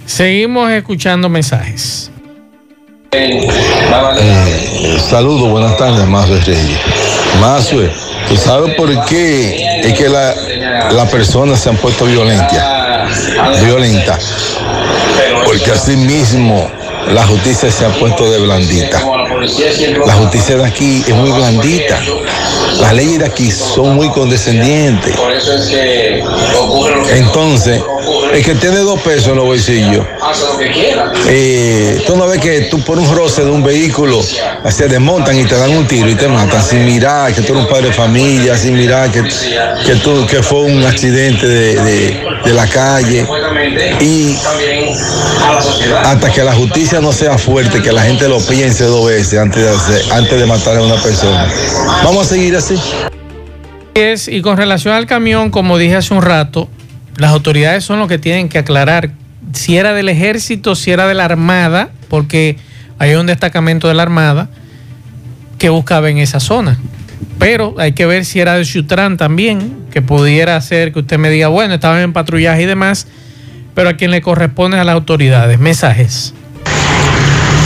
Seguimos 0.05 0.71
escuchando 0.71 1.27
mensajes. 1.27 2.09
Eh, 3.17 4.97
saludos, 4.99 5.49
buenas 5.49 5.77
tardes, 5.77 6.05
Mazue 6.05 6.39
Reyes. 6.41 6.79
Mazue, 7.39 7.89
¿tú 8.27 8.35
sabes 8.35 8.75
por 8.75 9.05
qué 9.05 9.81
es 9.83 9.93
que 9.93 10.09
las 10.09 10.35
la 10.91 11.05
personas 11.05 11.59
se 11.59 11.69
han 11.69 11.77
puesto 11.77 12.05
violentas? 12.05 12.51
Violenta. 13.63 14.19
Porque 15.45 15.71
así 15.71 15.95
mismo 15.95 16.69
la 17.13 17.25
justicia 17.25 17.71
se 17.71 17.85
ha 17.85 17.89
puesto 17.89 18.29
de 18.29 18.39
blandita. 18.39 19.01
La 20.05 20.13
justicia 20.13 20.57
de 20.57 20.65
aquí 20.65 21.03
es 21.07 21.15
muy 21.15 21.31
blandita. 21.31 21.99
Las 22.85 22.93
leyes 22.93 23.17
de 23.17 23.25
aquí 23.25 23.49
son 23.49 23.95
muy 23.95 24.11
condescendientes. 24.11 25.15
Entonces, 27.09 27.81
el 28.31 28.43
que 28.43 28.53
tiene 28.53 28.77
dos 28.81 29.01
pesos 29.01 29.29
en 29.29 29.37
los 29.37 29.45
bolsillos, 29.45 30.05
eh, 31.27 32.03
tú 32.05 32.15
no 32.15 32.27
ves 32.27 32.39
que 32.39 32.61
tú 32.69 32.79
por 32.83 32.99
un 32.99 33.11
roce 33.15 33.43
de 33.43 33.49
un 33.49 33.63
vehículo 33.63 34.21
se 34.21 34.87
desmontan 34.87 35.39
y 35.39 35.45
te 35.45 35.57
dan 35.57 35.71
un 35.71 35.87
tiro 35.87 36.07
y 36.07 36.15
te 36.15 36.27
matan 36.27 36.61
sin 36.61 36.85
mirar 36.85 37.33
que 37.33 37.41
tú 37.41 37.53
eres 37.53 37.63
un 37.63 37.69
padre 37.69 37.87
de 37.87 37.93
familia, 37.93 38.55
sin 38.55 38.75
mirar 38.75 39.11
que, 39.11 39.23
que, 39.83 39.95
tú, 39.95 40.27
que 40.27 40.43
fue 40.43 40.61
un 40.61 40.85
accidente 40.85 41.47
de, 41.47 41.81
de, 41.81 42.23
de 42.45 42.53
la 42.53 42.67
calle. 42.67 43.25
Y 43.99 44.37
hasta 46.03 46.31
que 46.31 46.43
la 46.43 46.53
justicia 46.53 47.01
no 47.01 47.11
sea 47.11 47.35
fuerte, 47.37 47.81
que 47.81 47.91
la 47.91 48.03
gente 48.03 48.27
lo 48.27 48.39
piense 48.39 48.83
dos 48.83 49.07
veces 49.07 49.39
antes 49.39 49.63
de, 49.63 49.69
hacer, 49.69 50.13
antes 50.13 50.39
de 50.39 50.45
matar 50.45 50.77
a 50.77 50.83
una 50.83 51.01
persona. 51.01 51.51
Vamos 52.03 52.27
a 52.27 52.29
seguir 52.29 52.55
así. 52.55 52.74
Es, 53.93 54.27
y 54.27 54.41
con 54.41 54.57
relación 54.57 54.93
al 54.93 55.05
camión, 55.05 55.51
como 55.51 55.77
dije 55.77 55.95
hace 55.95 56.13
un 56.13 56.21
rato, 56.21 56.69
las 57.17 57.31
autoridades 57.31 57.83
son 57.83 57.99
los 57.99 58.07
que 58.07 58.17
tienen 58.17 58.49
que 58.49 58.57
aclarar 58.57 59.11
si 59.53 59.77
era 59.77 59.93
del 59.93 60.09
ejército, 60.09 60.75
si 60.75 60.91
era 60.91 61.07
de 61.07 61.13
la 61.13 61.25
armada, 61.25 61.89
porque 62.09 62.57
hay 62.99 63.15
un 63.15 63.25
destacamento 63.25 63.87
de 63.87 63.93
la 63.93 64.03
armada 64.03 64.49
que 65.57 65.69
buscaba 65.69 66.09
en 66.09 66.17
esa 66.17 66.39
zona. 66.39 66.77
Pero 67.39 67.75
hay 67.77 67.93
que 67.93 68.05
ver 68.05 68.25
si 68.25 68.39
era 68.39 68.55
de 68.55 68.65
Sutran 68.65 69.17
también, 69.17 69.85
que 69.91 70.01
pudiera 70.01 70.59
ser 70.61 70.91
que 70.93 70.99
usted 70.99 71.17
me 71.17 71.29
diga, 71.29 71.47
bueno, 71.47 71.73
estaban 71.73 72.01
en 72.01 72.13
patrullaje 72.13 72.63
y 72.63 72.65
demás, 72.65 73.07
pero 73.73 73.89
a 73.89 73.93
quien 73.93 74.11
le 74.11 74.21
corresponde 74.21 74.77
a 74.77 74.83
las 74.83 74.93
autoridades. 74.93 75.59
Mensajes. 75.59 76.33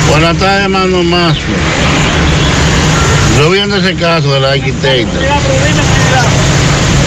Buenas 0.09 0.37
tardes, 0.37 0.63
hermano 0.63 1.03
Mazo. 1.03 1.39
Yo 3.39 3.49
viendo 3.49 3.77
ese 3.77 3.95
caso 3.95 4.33
de 4.33 4.41
la 4.41 4.51
arquitecta. 4.51 5.17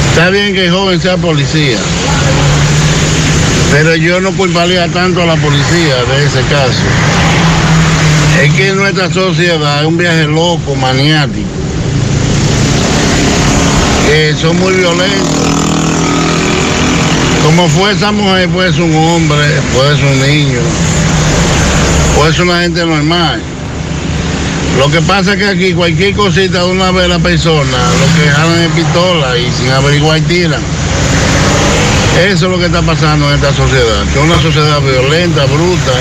Está 0.08 0.30
bien 0.30 0.54
que 0.54 0.64
el 0.64 0.72
joven 0.72 0.98
sea 0.98 1.18
policía, 1.18 1.76
pero 3.70 3.94
yo 3.96 4.18
no 4.18 4.32
culparía 4.32 4.88
tanto 4.88 5.22
a 5.22 5.26
la 5.26 5.36
policía 5.36 5.96
de 6.04 6.24
ese 6.24 6.40
caso. 6.48 6.80
Es 8.42 8.54
que 8.54 8.72
nuestra 8.72 9.12
sociedad 9.12 9.82
es 9.82 9.86
un 9.86 9.98
viaje 9.98 10.24
loco, 10.24 10.74
maniático, 10.74 11.48
que 14.06 14.34
son 14.40 14.58
muy 14.58 14.72
violentos. 14.72 15.28
Como 17.44 17.68
fue 17.68 17.92
esa 17.92 18.10
mujer, 18.10 18.48
puede 18.48 18.72
ser 18.72 18.82
un 18.82 18.96
hombre, 18.96 19.60
puede 19.74 19.96
ser 19.96 20.06
un 20.06 20.20
niño, 20.22 20.60
puede 22.16 22.32
ser 22.32 22.42
una 22.44 22.62
gente 22.62 22.86
normal. 22.86 23.51
Lo 24.78 24.90
que 24.90 25.00
pasa 25.02 25.32
es 25.34 25.38
que 25.38 25.46
aquí 25.46 25.72
cualquier 25.74 26.14
cosita 26.14 26.64
de 26.64 26.70
una 26.70 26.90
vez 26.90 27.08
la 27.08 27.18
persona, 27.18 27.62
lo 27.62 28.20
que 28.22 28.30
jalan 28.30 28.60
es 28.62 28.70
pistola 28.72 29.38
y 29.38 29.50
sin 29.52 29.70
averiguar 29.70 30.20
tiran. 30.22 30.62
Eso 32.26 32.46
es 32.46 32.52
lo 32.52 32.58
que 32.58 32.66
está 32.66 32.82
pasando 32.82 33.28
en 33.28 33.36
esta 33.36 33.52
sociedad, 33.54 34.04
que 34.12 34.18
es 34.18 34.24
una 34.24 34.40
sociedad 34.40 34.80
violenta, 34.80 35.44
bruta. 35.46 35.92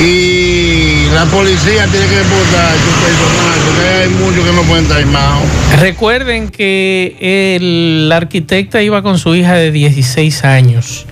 Y 0.00 1.06
la 1.14 1.24
policía 1.26 1.86
tiene 1.86 2.06
que 2.06 2.18
reportar 2.18 2.72
su 2.78 2.90
personal, 3.04 3.58
porque 3.64 3.88
hay 3.88 4.08
muchos 4.10 4.44
que 4.44 4.52
no 4.52 4.62
pueden 4.62 4.84
estar 4.84 4.98
armados. 4.98 5.44
Recuerden 5.78 6.48
que 6.48 7.16
el 7.56 8.10
arquitecta 8.12 8.82
iba 8.82 9.02
con 9.02 9.18
su 9.18 9.34
hija 9.34 9.54
de 9.54 9.70
16 9.70 10.44
años. 10.44 11.06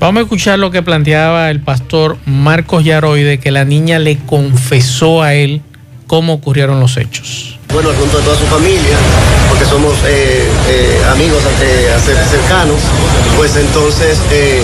Vamos 0.00 0.20
a 0.20 0.22
escuchar 0.22 0.58
lo 0.58 0.70
que 0.70 0.82
planteaba 0.82 1.50
el 1.50 1.60
pastor 1.60 2.16
Marcos 2.24 2.84
Yaroy 2.84 3.22
de 3.22 3.38
que 3.38 3.50
la 3.50 3.66
niña 3.66 3.98
le 3.98 4.16
confesó 4.18 5.22
a 5.22 5.34
él 5.34 5.60
cómo 6.06 6.32
ocurrieron 6.32 6.80
los 6.80 6.96
hechos. 6.96 7.58
Bueno, 7.72 7.90
junto 7.98 8.18
a 8.18 8.22
toda 8.22 8.36
su 8.36 8.46
familia, 8.46 8.96
porque 9.48 9.64
somos 9.66 9.92
eh, 10.06 10.48
eh, 10.68 11.02
amigos 11.12 11.38
cer- 11.42 12.24
cercanos, 12.30 12.78
pues 13.36 13.54
entonces 13.56 14.18
eh, 14.32 14.62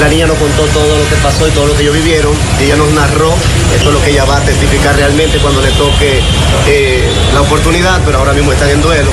la 0.00 0.08
niña 0.08 0.26
nos 0.26 0.38
contó 0.38 0.62
todo 0.72 0.98
lo 0.98 1.08
que 1.10 1.14
pasó 1.16 1.46
y 1.46 1.50
todo 1.52 1.66
lo 1.66 1.76
que 1.76 1.82
ellos 1.82 1.94
vivieron, 1.94 2.32
y 2.58 2.64
ella 2.64 2.76
nos 2.76 2.90
narró, 2.92 3.32
esto 3.76 3.88
es 3.90 3.94
lo 3.94 4.02
que 4.02 4.10
ella 4.12 4.24
va 4.24 4.38
a 4.38 4.40
testificar 4.40 4.96
realmente 4.96 5.38
cuando 5.38 5.60
le 5.60 5.70
toque 5.72 6.20
eh, 6.66 7.04
la 7.34 7.42
oportunidad, 7.42 8.00
pero 8.04 8.18
ahora 8.18 8.32
mismo 8.32 8.50
están 8.52 8.70
en 8.70 8.80
duelo, 8.82 9.10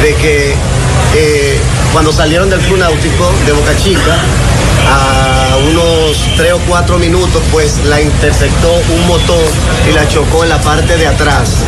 de 0.00 0.14
que 0.14 0.54
eh, 1.16 1.58
cuando 1.92 2.12
salieron 2.12 2.48
del 2.48 2.60
club 2.60 2.78
náutico 2.78 3.30
de 3.46 3.52
Boca 3.52 3.76
Chica, 3.76 4.16
a 4.88 5.56
unos 5.70 6.16
tres 6.36 6.52
o 6.52 6.58
cuatro 6.68 6.98
minutos, 6.98 7.42
pues 7.52 7.84
la 7.84 8.00
interceptó 8.00 8.72
un 8.94 9.06
motor 9.06 9.44
y 9.88 9.92
la 9.92 10.08
chocó 10.08 10.42
en 10.42 10.48
la 10.48 10.60
parte 10.60 10.96
de 10.96 11.06
atrás. 11.06 11.64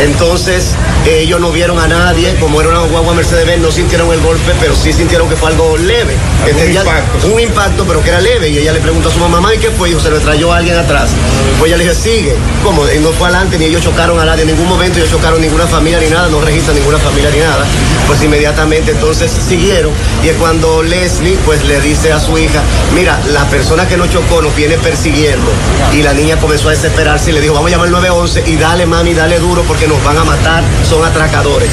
Entonces 0.00 0.74
ellos 1.06 1.40
no 1.40 1.52
vieron 1.52 1.78
a 1.78 1.86
nadie, 1.86 2.34
como 2.36 2.60
era 2.60 2.70
una 2.70 2.80
guagua 2.80 3.14
Mercedes-Benz, 3.14 3.62
no 3.62 3.70
sintieron 3.72 4.12
el 4.12 4.20
golpe, 4.20 4.52
pero 4.60 4.74
sí 4.74 4.92
sintieron 4.92 5.28
que 5.28 5.36
fue 5.36 5.50
algo 5.50 5.76
leve. 5.78 6.14
Este, 6.46 6.72
impacto. 6.72 7.28
Un 7.28 7.40
impacto, 7.40 7.84
pero 7.86 8.02
que 8.02 8.10
era 8.10 8.20
leve. 8.20 8.50
Y 8.50 8.58
ella 8.58 8.72
le 8.72 8.80
preguntó 8.80 9.08
a 9.08 9.12
su 9.12 9.18
mamá, 9.18 9.54
¿y 9.54 9.58
qué 9.58 9.70
fue? 9.70 9.88
Dijo, 9.88 10.00
se 10.00 10.10
le 10.10 10.18
trayó 10.18 10.52
a 10.52 10.58
alguien 10.58 10.76
atrás. 10.76 11.10
Pues 11.58 11.70
ella 11.70 11.78
le 11.78 11.84
dijo, 11.84 11.96
sigue. 11.96 12.34
¿Cómo? 12.62 12.84
Y 12.90 12.98
no 12.98 13.10
fue 13.12 13.28
adelante, 13.28 13.58
ni 13.58 13.66
ellos 13.66 13.82
chocaron 13.82 14.18
a 14.20 14.24
nadie. 14.24 14.42
En 14.42 14.48
ningún 14.48 14.68
momento 14.68 14.98
ellos 14.98 15.10
chocaron 15.10 15.40
ninguna 15.40 15.66
familia 15.66 15.98
ni 15.98 16.08
nada, 16.08 16.28
no 16.28 16.40
registran 16.40 16.76
ninguna 16.76 16.98
familia 16.98 17.30
ni 17.30 17.38
nada. 17.38 17.64
Pues 18.06 18.22
inmediatamente 18.22 18.90
entonces 18.90 19.32
siguieron. 19.46 19.92
Y 20.24 20.28
es 20.28 20.36
cuando 20.36 20.82
Leslie 20.82 21.38
pues 21.44 21.64
le 21.64 21.80
dice 21.80 22.12
a 22.12 22.20
su 22.20 22.36
hija, 22.36 22.62
mira, 22.94 23.18
la 23.32 23.44
persona 23.48 23.86
que 23.86 23.96
nos 23.96 24.10
chocó 24.10 24.42
nos 24.42 24.54
viene 24.54 24.76
persiguiendo. 24.78 25.50
Y 25.92 26.02
la 26.02 26.12
niña 26.12 26.36
comenzó 26.38 26.68
a 26.68 26.72
desesperarse 26.72 27.30
y 27.30 27.34
le 27.34 27.40
dijo, 27.40 27.54
vamos 27.54 27.68
a 27.68 27.72
llamar 27.72 27.86
al 27.86 27.92
911 27.92 28.44
y 28.46 28.56
dale 28.56 28.86
mami, 28.86 29.14
dale 29.14 29.38
duro 29.38 29.62
porque 29.62 29.86
nos 29.86 30.02
van 30.04 30.18
a 30.18 30.24
matar, 30.24 30.64
son 30.88 31.04
atracadores. 31.04 31.70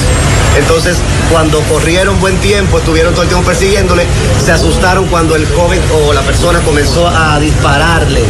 Entonces, 0.58 0.98
cuando 1.32 1.60
corrieron 1.62 2.20
buen 2.20 2.38
tiempo, 2.38 2.78
estuvieron 2.78 3.14
todo 3.14 3.24
el 3.24 3.30
tiempo 3.30 3.46
persiguiéndole, 3.46 4.06
se 4.44 4.52
asustaron 4.52 5.08
cuando 5.08 5.36
el 5.36 5.48
joven 5.48 5.82
o 5.94 6.14
la 6.14 6.22
persona 6.22 6.60
comenzó 6.62 7.08
a 7.08 7.40
dispararle. 7.40 8.22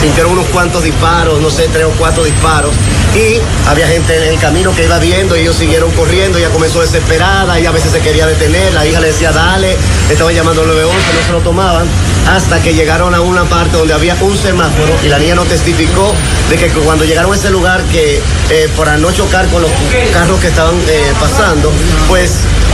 Sintieron 0.00 0.32
unos 0.32 0.46
cuantos 0.48 0.82
disparos, 0.82 1.40
no 1.40 1.48
sé, 1.48 1.68
tres 1.72 1.86
o 1.86 1.90
cuatro 1.92 2.24
disparos. 2.24 2.74
Y 3.14 3.40
había 3.68 3.86
gente 3.86 4.16
en 4.16 4.34
el 4.34 4.38
camino 4.38 4.74
que 4.74 4.84
iba 4.84 4.98
viendo 4.98 5.36
y 5.36 5.40
ellos 5.40 5.56
siguieron 5.56 5.90
corriendo. 5.92 6.36
Ella 6.36 6.50
comenzó 6.50 6.80
desesperada 6.80 7.58
y 7.58 7.64
a 7.64 7.70
veces 7.70 7.92
se 7.92 8.00
quería 8.00 8.26
detener. 8.26 8.73
La 8.74 8.84
hija 8.84 9.00
le 9.00 9.08
decía, 9.08 9.30
dale, 9.30 9.76
estaban 10.10 10.34
llamando 10.34 10.62
al 10.62 10.68
911, 10.68 11.12
no 11.14 11.26
se 11.26 11.32
lo 11.32 11.38
tomaban. 11.40 11.86
Hasta 12.28 12.60
que 12.60 12.74
llegaron 12.74 13.14
a 13.14 13.20
una 13.20 13.44
parte 13.44 13.76
donde 13.76 13.94
había 13.94 14.16
un 14.20 14.36
semáforo 14.36 14.92
y 15.04 15.08
la 15.08 15.18
niña 15.18 15.36
nos 15.36 15.46
testificó 15.46 16.12
de 16.50 16.56
que 16.56 16.68
cuando 16.68 17.04
llegaron 17.04 17.32
a 17.32 17.36
ese 17.36 17.50
lugar 17.50 17.82
que 17.84 18.20
eh, 18.50 18.68
para 18.76 18.96
no 18.96 19.12
chocar 19.12 19.46
con 19.48 19.62
los 19.62 19.70
carros 20.12 20.40
que 20.40 20.48
estaban 20.48 20.74
eh, 20.88 21.12
pasando, 21.20 21.70
pues 22.08 22.32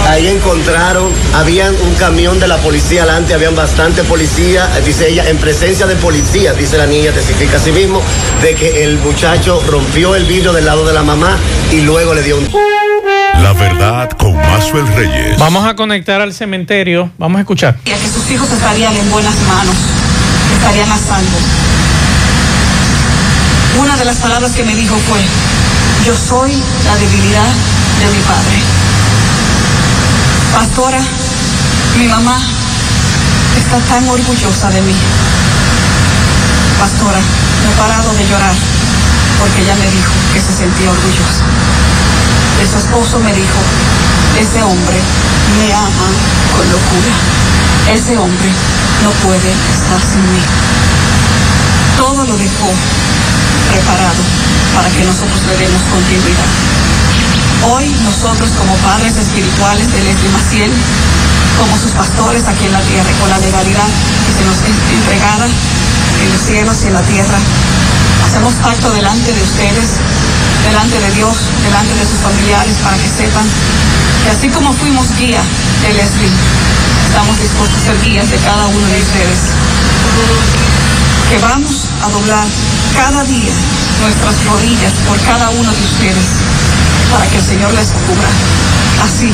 ahí 0.08 0.28
encontraron, 0.28 1.12
habían 1.34 1.74
un 1.74 1.94
camión 1.94 2.40
de 2.40 2.48
la 2.48 2.56
policía 2.58 3.02
adelante, 3.02 3.34
habían 3.34 3.54
bastante 3.54 4.02
policía, 4.04 4.68
dice 4.84 5.08
ella, 5.08 5.28
en 5.28 5.36
presencia 5.36 5.86
de 5.86 5.96
policía, 5.96 6.54
dice 6.54 6.78
la 6.78 6.86
niña, 6.86 7.12
testifica 7.12 7.56
a 7.56 7.60
sí 7.60 7.72
mismo, 7.72 8.00
de 8.40 8.54
que 8.54 8.84
el 8.84 8.98
muchacho 8.98 9.62
rompió 9.68 10.14
el 10.14 10.24
vidrio 10.24 10.52
del 10.52 10.64
lado 10.64 10.84
de 10.86 10.92
la 10.92 11.02
mamá 11.02 11.36
y 11.70 11.80
luego 11.80 12.14
le 12.14 12.22
dio 12.22 12.38
un... 12.38 12.48
La 13.42 13.52
verdad 13.52 14.10
con 14.10 14.36
Mazuel 14.36 14.86
Reyes. 14.94 15.38
Vamos 15.38 15.66
a 15.66 15.74
conectar 15.74 16.20
al 16.20 16.32
cementerio. 16.34 17.10
Vamos 17.18 17.38
a 17.38 17.40
escuchar. 17.40 17.76
y 17.84 17.90
a 17.90 17.98
que 17.98 18.08
sus 18.08 18.30
hijos 18.30 18.50
estarían 18.50 18.94
en 18.94 19.10
buenas 19.10 19.34
manos, 19.48 19.74
estarían 20.56 20.90
a 20.90 20.98
salvo. 20.98 21.38
Una 23.78 23.96
de 23.96 24.04
las 24.04 24.16
palabras 24.16 24.52
que 24.52 24.64
me 24.64 24.74
dijo 24.74 24.96
fue, 25.08 25.20
yo 26.04 26.14
soy 26.14 26.52
la 26.84 26.94
debilidad 26.96 27.50
de 28.00 28.06
mi 28.06 28.22
padre. 28.24 28.58
Pastora, 30.52 31.00
mi 31.98 32.06
mamá 32.08 32.40
está 33.56 33.78
tan 33.88 34.08
orgullosa 34.08 34.70
de 34.70 34.82
mí. 34.82 34.94
Pastora, 36.78 37.18
no 37.18 37.70
he 37.70 37.76
parado 37.76 38.12
de 38.14 38.26
llorar 38.28 38.54
porque 39.38 39.62
ella 39.62 39.74
me 39.76 39.90
dijo 39.90 40.12
que 40.34 40.40
se 40.40 40.52
sentía 40.52 40.90
orgullosa. 40.90 41.44
Su 42.70 42.78
esposo 42.78 43.18
me 43.18 43.34
dijo, 43.34 43.58
ese 44.38 44.62
hombre 44.62 44.98
me 45.58 45.74
ama 45.74 46.08
con 46.56 46.64
locura. 46.70 47.12
Ese 47.90 48.16
hombre 48.16 48.50
no 49.02 49.10
puede 49.26 49.50
estar 49.50 49.98
sin 49.98 50.22
mí. 50.22 50.42
Todo 51.96 52.24
lo 52.24 52.36
dejó 52.38 52.70
preparado 53.70 54.22
para 54.74 54.88
que 54.90 55.02
nosotros 55.04 55.40
le 55.50 55.56
demos 55.66 55.82
continuidad. 55.90 56.50
Hoy 57.74 57.90
nosotros 58.06 58.48
como 58.56 58.74
padres 58.86 59.16
espirituales 59.16 59.90
de 59.92 59.98
Leslie 60.04 60.30
Maciel, 60.30 60.72
como 61.58 61.76
sus 61.76 61.92
pastores 61.92 62.46
aquí 62.46 62.66
en 62.66 62.72
la 62.72 62.80
tierra, 62.86 63.10
con 63.20 63.28
la 63.28 63.38
legalidad 63.38 63.90
que 64.26 64.32
se 64.32 64.44
nos 64.46 64.62
es 64.62 64.78
entregada 64.94 65.44
en 65.44 66.28
los 66.32 66.40
cielos 66.40 66.76
y 66.84 66.86
en 66.86 66.94
la 66.94 67.02
tierra, 67.02 67.38
hacemos 68.24 68.54
pacto 68.62 68.90
delante 68.94 69.32
de 69.34 69.42
ustedes, 69.42 69.98
delante 70.64 70.98
de 71.00 71.10
Dios, 71.12 71.36
delante 71.62 71.94
de 71.94 72.04
sus 72.04 72.20
familiares, 72.20 72.76
para 72.82 72.96
que 72.96 73.08
sepan 73.08 73.46
que 74.24 74.30
así 74.30 74.48
como 74.48 74.72
fuimos 74.74 75.16
guía 75.16 75.40
de 75.82 75.94
Leslie, 75.94 76.30
estamos 77.08 77.38
dispuestos 77.40 77.80
a 77.80 77.84
ser 77.84 78.00
guías 78.02 78.30
de 78.30 78.36
cada 78.38 78.66
uno 78.66 78.86
de 78.86 79.00
ustedes. 79.00 79.40
Que 81.28 81.38
vamos 81.38 81.88
a 82.02 82.08
doblar 82.10 82.46
cada 82.94 83.24
día 83.24 83.54
nuestras 84.02 84.34
rodillas 84.44 84.92
por 85.06 85.18
cada 85.20 85.50
uno 85.50 85.70
de 85.70 85.84
ustedes 85.84 86.28
para 87.12 87.26
que 87.26 87.36
el 87.36 87.44
Señor 87.44 87.72
les 87.74 87.88
cubra. 87.90 88.30
Así 89.04 89.32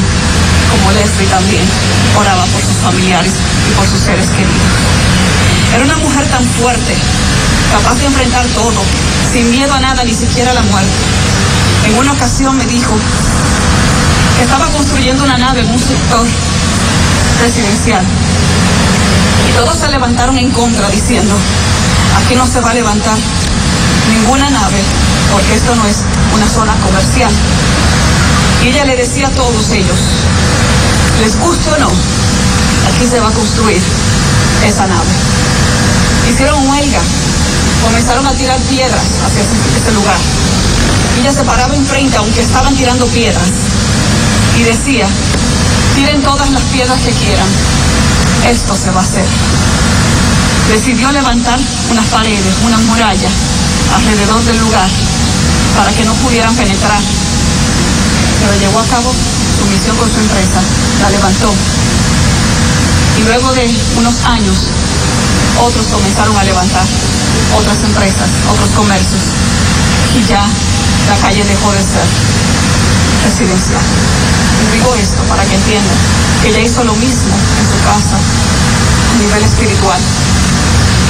como 0.71 0.93
Leslie 0.93 1.27
también 1.27 1.65
oraba 2.19 2.45
por 2.47 2.61
sus 2.61 2.79
familiares 2.83 3.33
y 3.69 3.75
por 3.75 3.87
sus 3.87 4.01
seres 4.01 4.29
queridos. 4.31 4.77
Era 5.75 5.85
una 5.85 5.97
mujer 5.97 6.25
tan 6.27 6.45
fuerte, 6.61 6.95
capaz 7.73 7.95
de 7.99 8.07
enfrentar 8.07 8.47
todo, 8.55 8.81
sin 9.33 9.51
miedo 9.51 9.73
a 9.73 9.81
nada, 9.81 10.05
ni 10.05 10.15
siquiera 10.15 10.51
a 10.51 10.55
la 10.55 10.62
muerte. 10.62 10.91
En 11.87 11.99
una 11.99 12.12
ocasión 12.12 12.57
me 12.57 12.65
dijo 12.67 12.95
que 14.37 14.43
estaba 14.45 14.67
construyendo 14.67 15.25
una 15.25 15.39
nave 15.39 15.61
en 15.61 15.71
un 15.71 15.79
sector 15.79 16.27
residencial. 17.43 18.05
Y 19.49 19.53
todos 19.57 19.77
se 19.79 19.89
levantaron 19.89 20.37
en 20.39 20.51
contra 20.51 20.89
diciendo, 20.91 21.35
aquí 22.19 22.35
no 22.35 22.47
se 22.47 22.61
va 22.61 22.71
a 22.71 22.75
levantar 22.75 23.17
ninguna 24.09 24.51
nave 24.51 24.81
porque 25.33 25.55
esto 25.55 25.75
no 25.75 25.87
es 25.87 25.97
una 26.35 26.49
zona 26.49 26.75
comercial. 26.85 27.33
Y 28.62 28.69
ella 28.69 28.85
le 28.85 28.97
decía 28.97 29.29
a 29.29 29.31
todos 29.31 29.71
ellos, 29.71 29.99
les 31.21 31.39
guste 31.39 31.71
o 31.71 31.79
no, 31.79 31.89
aquí 31.89 33.07
se 33.09 33.21
va 33.21 33.29
a 33.29 33.33
construir 33.33 33.81
esa 34.67 34.87
nave. 34.87 35.12
Hicieron 36.29 36.69
huelga, 36.69 37.01
comenzaron 37.87 38.27
a 38.27 38.33
tirar 38.33 38.59
piedras 38.68 39.07
hacia 39.25 39.42
ese, 39.42 39.55
ese 39.79 39.92
lugar. 39.92 40.18
Ella 41.20 41.33
se 41.33 41.44
paraba 41.44 41.75
enfrente, 41.75 42.16
aunque 42.16 42.42
estaban 42.42 42.75
tirando 42.75 43.07
piedras, 43.07 43.49
y 44.59 44.62
decía, 44.62 45.07
tiren 45.94 46.22
todas 46.22 46.51
las 46.51 46.62
piedras 46.75 46.99
que 47.01 47.12
quieran, 47.12 47.46
esto 48.51 48.77
se 48.77 48.90
va 48.90 49.01
a 49.01 49.05
hacer. 49.05 49.25
Decidió 50.68 51.12
levantar 51.12 51.59
unas 51.90 52.07
paredes, 52.07 52.55
una 52.66 52.79
muralla 52.79 53.31
alrededor 53.94 54.42
del 54.44 54.59
lugar 54.59 54.88
para 55.77 55.92
que 55.92 56.05
no 56.05 56.12
pudieran 56.14 56.55
penetrar. 56.55 57.01
Pero 58.40 58.61
llevó 58.61 58.81
a 58.81 58.87
cabo 58.87 59.12
su 59.59 59.64
misión 59.66 59.96
con 59.96 60.11
su 60.11 60.18
empresa, 60.20 60.61
la 61.03 61.11
levantó. 61.11 61.55
Y 63.18 63.22
luego 63.25 63.53
de 63.55 63.70
unos 63.96 64.14
años, 64.25 64.57
otros 65.62 65.87
comenzaron 65.87 66.37
a 66.37 66.44
levantar, 66.44 66.85
otras 67.57 67.83
empresas, 67.85 68.29
otros 68.51 68.70
comercios. 68.70 69.22
Y 70.16 70.25
ya 70.29 70.44
la 71.09 71.16
calle 71.20 71.44
dejó 71.44 71.72
de 71.72 71.83
ser 71.83 72.07
residencial. 73.25 73.83
Les 74.62 74.72
digo 74.72 74.94
esto 74.94 75.22
para 75.29 75.44
que 75.44 75.55
entiendan 75.55 75.96
que 76.42 76.49
ella 76.49 76.61
hizo 76.61 76.85
lo 76.85 76.94
mismo 76.94 77.35
en 77.35 77.66
su 77.66 77.79
casa, 77.85 78.16
a 78.16 79.22
nivel 79.22 79.42
espiritual. 79.44 80.01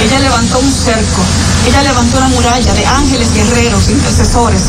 Ella 0.03 0.19
levantó 0.19 0.59
un 0.59 0.71
cerco, 0.71 1.21
ella 1.67 1.81
levantó 1.83 2.17
una 2.17 2.27
muralla 2.29 2.73
de 2.73 2.85
ángeles 2.85 3.33
guerreros, 3.33 3.89
intercesores, 3.89 4.61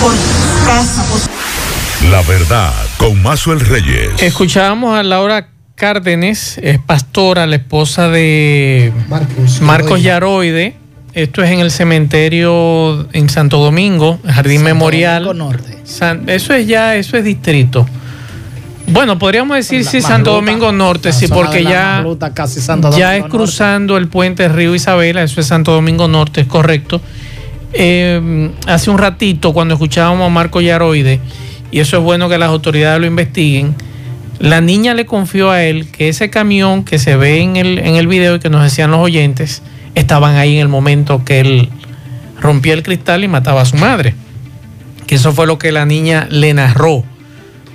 por 0.00 0.12
su 0.12 0.66
casa, 0.66 1.04
por 1.10 1.20
su 1.20 2.10
La 2.10 2.22
verdad 2.22 2.72
con 2.96 3.22
Mazuel 3.22 3.60
Reyes. 3.60 4.10
Escuchábamos 4.18 4.98
a 4.98 5.02
Laura 5.02 5.48
Cárdenes, 5.76 6.58
es 6.62 6.78
pastora, 6.78 7.46
la 7.46 7.56
esposa 7.56 8.08
de 8.08 8.92
Marcos, 9.60 10.02
Yaroide. 10.02 10.76
Esto 11.14 11.42
es 11.42 11.50
en 11.50 11.60
el 11.60 11.70
cementerio 11.70 13.06
en 13.12 13.28
Santo 13.28 13.58
Domingo, 13.58 14.18
Jardín 14.26 14.62
Memorial. 14.64 15.22
San- 15.84 16.28
eso 16.28 16.54
es 16.54 16.66
ya, 16.66 16.96
eso 16.96 17.16
es 17.16 17.24
distrito. 17.24 17.86
Bueno, 18.88 19.18
podríamos 19.18 19.56
decir 19.56 19.84
sí 19.84 20.02
Santo 20.02 20.32
Domingo 20.32 20.72
Norte, 20.72 21.12
sí, 21.12 21.26
porque 21.28 21.62
ya, 21.64 22.04
casi 22.34 22.60
Santo 22.60 22.90
ya 22.98 23.10
Domingo 23.12 23.26
es 23.26 23.30
cruzando 23.30 23.96
el 23.96 24.08
puente 24.08 24.48
Río 24.48 24.74
Isabela, 24.74 25.22
eso 25.22 25.40
es 25.40 25.46
Santo 25.46 25.72
Domingo 25.72 26.06
Norte, 26.08 26.42
es 26.42 26.46
correcto. 26.46 27.00
Eh, 27.72 28.50
hace 28.66 28.90
un 28.90 28.98
ratito, 28.98 29.52
cuando 29.52 29.74
escuchábamos 29.74 30.26
a 30.26 30.28
Marco 30.30 30.60
Yaroide, 30.60 31.20
y 31.70 31.80
eso 31.80 31.96
es 31.96 32.02
bueno 32.02 32.28
que 32.28 32.38
las 32.38 32.48
autoridades 32.50 33.00
lo 33.00 33.06
investiguen. 33.06 33.74
La 34.38 34.60
niña 34.60 34.94
le 34.94 35.06
confió 35.06 35.50
a 35.50 35.62
él 35.62 35.90
que 35.90 36.08
ese 36.08 36.28
camión 36.28 36.84
que 36.84 36.98
se 36.98 37.16
ve 37.16 37.40
en 37.40 37.56
el, 37.56 37.78
en 37.78 37.94
el 37.96 38.06
video 38.06 38.34
y 38.34 38.38
que 38.40 38.50
nos 38.50 38.62
decían 38.62 38.90
los 38.90 39.00
oyentes, 39.00 39.62
estaban 39.94 40.36
ahí 40.36 40.56
en 40.56 40.60
el 40.60 40.68
momento 40.68 41.24
que 41.24 41.40
él 41.40 41.68
rompía 42.40 42.74
el 42.74 42.82
cristal 42.82 43.24
y 43.24 43.28
mataba 43.28 43.62
a 43.62 43.64
su 43.64 43.76
madre. 43.76 44.14
Que 45.06 45.16
eso 45.16 45.32
fue 45.32 45.46
lo 45.46 45.58
que 45.58 45.72
la 45.72 45.86
niña 45.86 46.26
le 46.30 46.54
narró. 46.54 47.04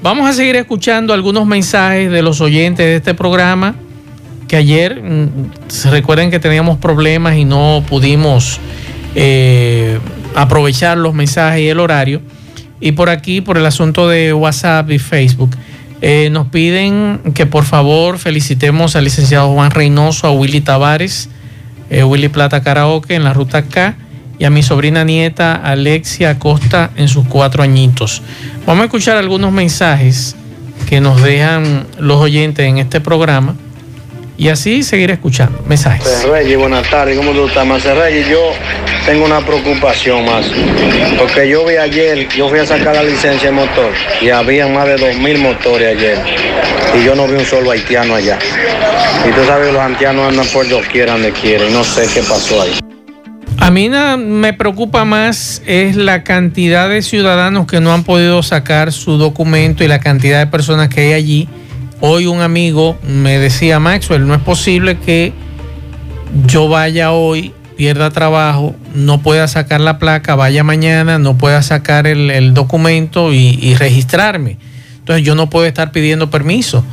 Vamos 0.01 0.29
a 0.29 0.33
seguir 0.33 0.55
escuchando 0.55 1.13
algunos 1.13 1.45
mensajes 1.45 2.11
de 2.11 2.21
los 2.21 2.41
oyentes 2.41 2.85
de 2.85 2.95
este 2.97 3.13
programa. 3.13 3.75
Que 4.47 4.55
ayer, 4.55 5.01
mm, 5.01 5.51
se 5.67 5.91
recuerden 5.91 6.31
que 6.31 6.39
teníamos 6.39 6.77
problemas 6.77 7.35
y 7.35 7.45
no 7.45 7.83
pudimos 7.87 8.59
eh, 9.15 9.99
aprovechar 10.35 10.97
los 10.97 11.13
mensajes 11.13 11.61
y 11.61 11.67
el 11.67 11.79
horario. 11.79 12.21
Y 12.79 12.93
por 12.93 13.09
aquí, 13.09 13.41
por 13.41 13.57
el 13.57 13.65
asunto 13.65 14.07
de 14.07 14.33
WhatsApp 14.33 14.89
y 14.91 14.99
Facebook, 14.99 15.55
eh, 16.01 16.29
nos 16.31 16.47
piden 16.47 17.19
que 17.33 17.45
por 17.45 17.65
favor 17.65 18.19
felicitemos 18.19 18.95
al 18.95 19.03
licenciado 19.03 19.53
Juan 19.53 19.71
Reynoso, 19.71 20.27
a 20.27 20.31
Willy 20.31 20.61
Tavares, 20.61 21.29
eh, 21.89 22.03
Willy 22.03 22.29
Plata 22.29 22.61
Karaoke 22.61 23.15
en 23.15 23.23
la 23.23 23.33
ruta 23.33 23.63
K 23.63 23.95
y 24.37 24.45
a 24.45 24.49
mi 24.49 24.63
sobrina 24.63 25.03
nieta 25.03 25.55
Alexia 25.55 26.31
Acosta 26.31 26.91
en 26.95 27.07
sus 27.07 27.27
cuatro 27.27 27.61
añitos. 27.61 28.21
Vamos 28.65 28.83
a 28.83 28.85
escuchar 28.85 29.17
algunos 29.17 29.51
mensajes 29.51 30.35
que 30.87 31.01
nos 31.01 31.21
dejan 31.21 31.85
los 31.99 32.17
oyentes 32.17 32.65
en 32.65 32.77
este 32.77 33.01
programa 33.01 33.55
y 34.39 34.47
así 34.47 34.83
seguir 34.83 35.11
escuchando 35.11 35.61
mensajes. 35.67 36.23
Reyes, 36.23 36.57
buenas 36.57 36.89
tardes, 36.89 37.17
¿cómo 37.17 37.33
tú 37.33 37.45
estás, 37.45 37.65
Marce 37.65 37.93
Reyes? 37.93 38.25
Yo 38.29 38.39
tengo 39.05 39.25
una 39.25 39.45
preocupación 39.45 40.25
más, 40.25 40.45
porque 41.17 41.49
yo 41.49 41.65
vi 41.65 41.75
ayer, 41.75 42.25
yo 42.29 42.47
fui 42.47 42.59
a 42.59 42.65
sacar 42.65 42.95
la 42.95 43.03
licencia 43.03 43.49
de 43.49 43.55
motor 43.55 43.91
y 44.21 44.29
había 44.29 44.67
más 44.69 44.87
de 44.87 44.95
2.000 44.95 45.37
motores 45.39 45.97
ayer 45.97 46.17
y 46.97 47.05
yo 47.05 47.15
no 47.15 47.27
vi 47.27 47.33
un 47.33 47.45
solo 47.45 47.71
haitiano 47.71 48.15
allá. 48.15 48.39
Y 49.27 49.31
tú 49.33 49.43
sabes 49.45 49.73
los 49.73 49.81
haitianos 49.81 50.29
andan 50.29 50.47
por 50.47 50.67
doquier 50.69 51.09
donde 51.09 51.33
quieren, 51.33 51.73
no 51.73 51.83
sé 51.83 52.07
qué 52.13 52.21
pasó 52.21 52.61
ahí. 52.61 52.79
A 53.57 53.71
mí 53.71 53.89
me 53.89 54.53
preocupa 54.53 55.03
más 55.03 55.61
es 55.67 55.97
la 55.97 56.23
cantidad 56.23 56.87
de 56.87 57.01
ciudadanos 57.01 57.67
que 57.67 57.81
no 57.81 57.91
han 57.91 58.05
podido 58.05 58.41
sacar 58.41 58.93
su 58.93 59.17
documento 59.17 59.83
y 59.83 59.89
la 59.89 59.99
cantidad 59.99 60.39
de 60.39 60.47
personas 60.47 60.87
que 60.87 61.01
hay 61.01 61.13
allí. 61.13 61.49
Hoy 62.01 62.27
un 62.27 62.41
amigo 62.41 62.97
me 63.03 63.39
decía, 63.39 63.79
Maxwell, 63.79 64.25
no 64.25 64.33
es 64.33 64.41
posible 64.41 64.97
que 64.97 65.33
yo 66.45 66.69
vaya 66.69 67.11
hoy, 67.11 67.53
pierda 67.75 68.09
trabajo, 68.11 68.75
no 68.93 69.21
pueda 69.21 69.47
sacar 69.47 69.81
la 69.81 69.99
placa, 69.99 70.35
vaya 70.35 70.63
mañana, 70.63 71.19
no 71.19 71.37
pueda 71.37 71.61
sacar 71.61 72.07
el, 72.07 72.53
documento 72.53 73.33
y, 73.33 73.59
y 73.61 73.75
registrarme. 73.75 74.57
Entonces 74.99 75.25
yo 75.25 75.35
no 75.35 75.49
puedo 75.49 75.65
estar 75.65 75.91
pidiendo 75.91 76.29
permiso. 76.29 76.83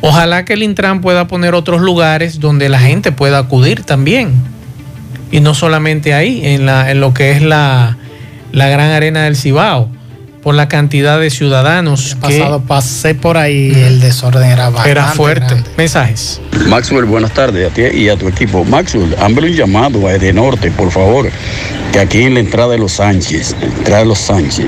Ojalá 0.00 0.44
que 0.44 0.52
el 0.52 0.62
Intran 0.62 1.00
pueda 1.00 1.26
poner 1.26 1.54
otros 1.54 1.80
lugares 1.80 2.40
donde 2.40 2.68
la 2.68 2.78
gente 2.78 3.10
pueda 3.12 3.38
acudir 3.38 3.84
también 3.84 4.34
y 5.34 5.40
no 5.40 5.52
solamente 5.52 6.14
ahí, 6.14 6.42
en, 6.44 6.64
la, 6.64 6.90
en 6.92 7.00
lo 7.00 7.12
que 7.12 7.32
es 7.32 7.42
la, 7.42 7.96
la 8.52 8.68
gran 8.68 8.90
arena 8.90 9.24
del 9.24 9.34
Cibao, 9.34 9.88
por 10.44 10.54
la 10.54 10.68
cantidad 10.68 11.18
de 11.18 11.30
ciudadanos 11.30 12.14
que 12.16 12.20
Pasado 12.38 12.60
pasé 12.60 13.14
por 13.14 13.38
ahí, 13.38 13.72
el 13.74 13.98
desorden 14.00 14.44
era 14.50 14.66
bastante 14.68 14.90
era 14.90 15.06
fuerte. 15.08 15.46
grande. 15.54 15.70
Mensajes. 15.76 16.40
Maxwell, 16.68 17.06
buenas 17.06 17.32
tardes 17.32 17.66
a 17.70 17.74
ti 17.74 17.82
y 17.82 18.10
a 18.10 18.16
tu 18.16 18.28
equipo. 18.28 18.62
Maxwell, 18.62 19.16
hazme 19.18 19.40
un 19.40 19.52
llamado 19.54 20.06
a 20.06 20.12
Edenorte, 20.14 20.70
por 20.70 20.90
favor, 20.92 21.30
que 21.92 21.98
aquí 21.98 22.22
en 22.24 22.34
la 22.34 22.40
entrada 22.40 22.72
de 22.72 22.78
los 22.78 22.92
Sánchez, 22.92 23.56
entrada 23.62 24.00
de 24.02 24.06
los 24.06 24.18
Sánchez, 24.18 24.66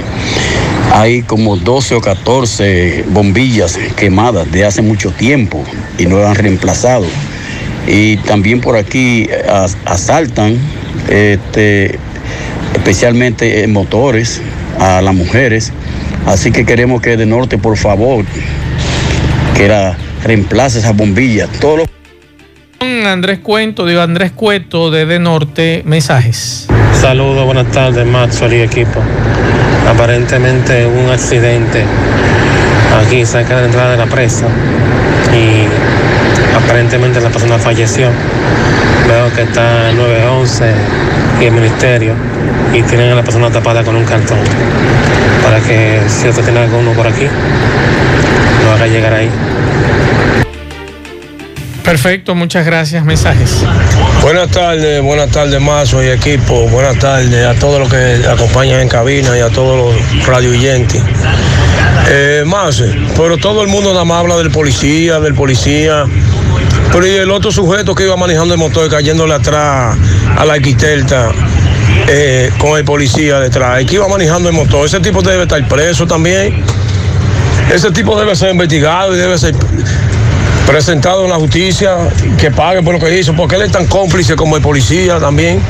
hay 0.95 1.21
como 1.23 1.57
12 1.57 1.97
o 1.97 2.01
14 2.01 3.05
bombillas 3.11 3.79
quemadas 3.97 4.51
de 4.51 4.65
hace 4.65 4.81
mucho 4.81 5.11
tiempo 5.11 5.63
y 5.99 6.07
no 6.07 6.19
las 6.19 6.31
han 6.31 6.37
reemplazado. 6.37 7.05
Y 7.87 8.17
también 8.19 8.63
por 8.63 8.77
aquí 8.77 9.25
eh, 9.31 9.45
as- 9.49 9.77
asaltan, 9.85 10.57
este, 11.11 11.99
especialmente 12.75 13.63
en 13.63 13.73
motores, 13.73 14.41
a 14.79 15.03
las 15.03 15.15
mujeres. 15.15 15.73
Así 16.27 16.51
que 16.51 16.65
queremos 16.65 17.01
que 17.01 17.13
Edenorte, 17.13 17.59
por 17.59 17.77
favor, 17.77 18.25
que 19.57 19.69
la 19.69 19.97
reemplace 20.25 20.79
esas 20.79 20.97
bombillas. 20.97 21.49
Todos 21.61 21.79
los 21.79 21.89
Andrés 23.07 23.39
Cuento, 23.39 23.87
digo 23.87 24.01
Andrés 24.01 24.33
Cueto 24.33 24.91
de 24.91 25.07
De 25.07 25.19
Norte, 25.19 25.83
mensajes. 25.87 26.67
Saludos, 27.01 27.45
buenas 27.45 27.71
tardes, 27.71 28.05
Maxwell 28.05 28.55
y 28.55 28.61
equipo. 28.63 29.01
Aparentemente 29.89 30.87
hubo 30.87 31.05
un 31.05 31.11
accidente 31.11 31.85
aquí 33.01 33.25
cerca 33.25 33.55
de 33.55 33.61
la 33.61 33.67
entrada 33.67 33.91
de 33.93 33.97
la 33.99 34.07
presa 34.07 34.47
y 35.33 35.67
aparentemente 36.57 37.21
la 37.21 37.31
persona 37.31 37.59
falleció. 37.59 38.11
Veo 39.07 39.33
que 39.35 39.43
está 39.43 39.91
el 39.91 39.97
911 39.97 40.65
y 41.41 41.45
el 41.45 41.53
ministerio 41.53 42.15
y 42.77 42.83
tienen 42.83 43.13
a 43.13 43.15
la 43.15 43.23
persona 43.23 43.51
tapada 43.51 43.83
con 43.83 43.97
un 43.97 44.05
cartón 44.05 44.39
para 45.43 45.61
que 45.61 46.03
si 46.09 46.29
usted 46.29 46.45
tiene 46.45 46.61
alguno 46.61 46.93
por 46.93 47.07
aquí, 47.07 47.27
lo 48.65 48.73
haga 48.73 48.87
llegar 48.87 49.15
ahí. 49.15 49.31
Perfecto, 51.83 52.35
muchas 52.35 52.67
gracias. 52.67 53.05
Mensajes. 53.05 53.65
Buenas 54.21 54.51
tardes, 54.51 55.01
buenas 55.03 55.31
tardes, 55.31 55.61
Mazo 55.61 56.03
y 56.03 56.09
equipo. 56.09 56.69
Buenas 56.69 56.99
tardes 56.99 57.47
a 57.47 57.55
todos 57.55 57.79
los 57.79 57.89
que 57.89 58.27
acompañan 58.29 58.81
en 58.81 58.89
cabina 58.89 59.39
y 59.39 59.41
a 59.41 59.49
todos 59.49 59.95
los 59.95 60.27
radio 60.27 60.51
oyentes. 60.51 61.01
Eh, 62.09 62.43
Mazo, 62.45 62.85
pero 63.17 63.39
todo 63.39 63.63
el 63.63 63.69
mundo 63.69 63.93
nada 63.93 64.05
más 64.05 64.19
habla 64.19 64.37
del 64.37 64.51
policía, 64.51 65.21
del 65.21 65.35
policía. 65.35 66.05
Pero 66.93 67.07
y 67.07 67.11
el 67.11 67.31
otro 67.31 67.51
sujeto 67.51 67.95
que 67.95 68.05
iba 68.05 68.17
manejando 68.17 68.53
el 68.53 68.61
motor 68.61 68.91
cayéndole 68.91 69.35
atrás 69.35 69.97
a 70.37 70.45
la 70.45 70.55
arquitecta 70.55 71.31
eh, 72.09 72.51
con 72.59 72.79
el 72.79 72.85
policía 72.85 73.41
detrás, 73.41 73.85
que 73.85 73.97
iba 73.97 74.09
manejando 74.09 74.49
el 74.49 74.55
motor, 74.55 74.87
ese 74.87 75.01
tipo 75.01 75.23
debe 75.23 75.43
estar 75.43 75.67
preso 75.69 76.07
también. 76.07 76.63
Ese 77.73 77.91
tipo 77.91 78.19
debe 78.19 78.37
ser 78.37 78.53
investigado 78.53 79.15
y 79.15 79.19
debe 79.19 79.37
ser 79.37 79.55
presentado 80.67 81.25
en 81.25 81.31
la 81.31 81.37
justicia, 81.37 81.97
que 82.39 82.51
pague 82.51 82.83
por 82.83 82.95
lo 82.95 83.01
que 83.01 83.19
hizo, 83.19 83.35
porque 83.35 83.57
él 83.57 83.63
es 83.63 83.73
tan 83.73 83.87
cómplice 83.87 84.37
como 84.37 84.57
el 84.57 84.63
policía 84.63 85.19
también, 85.19 85.61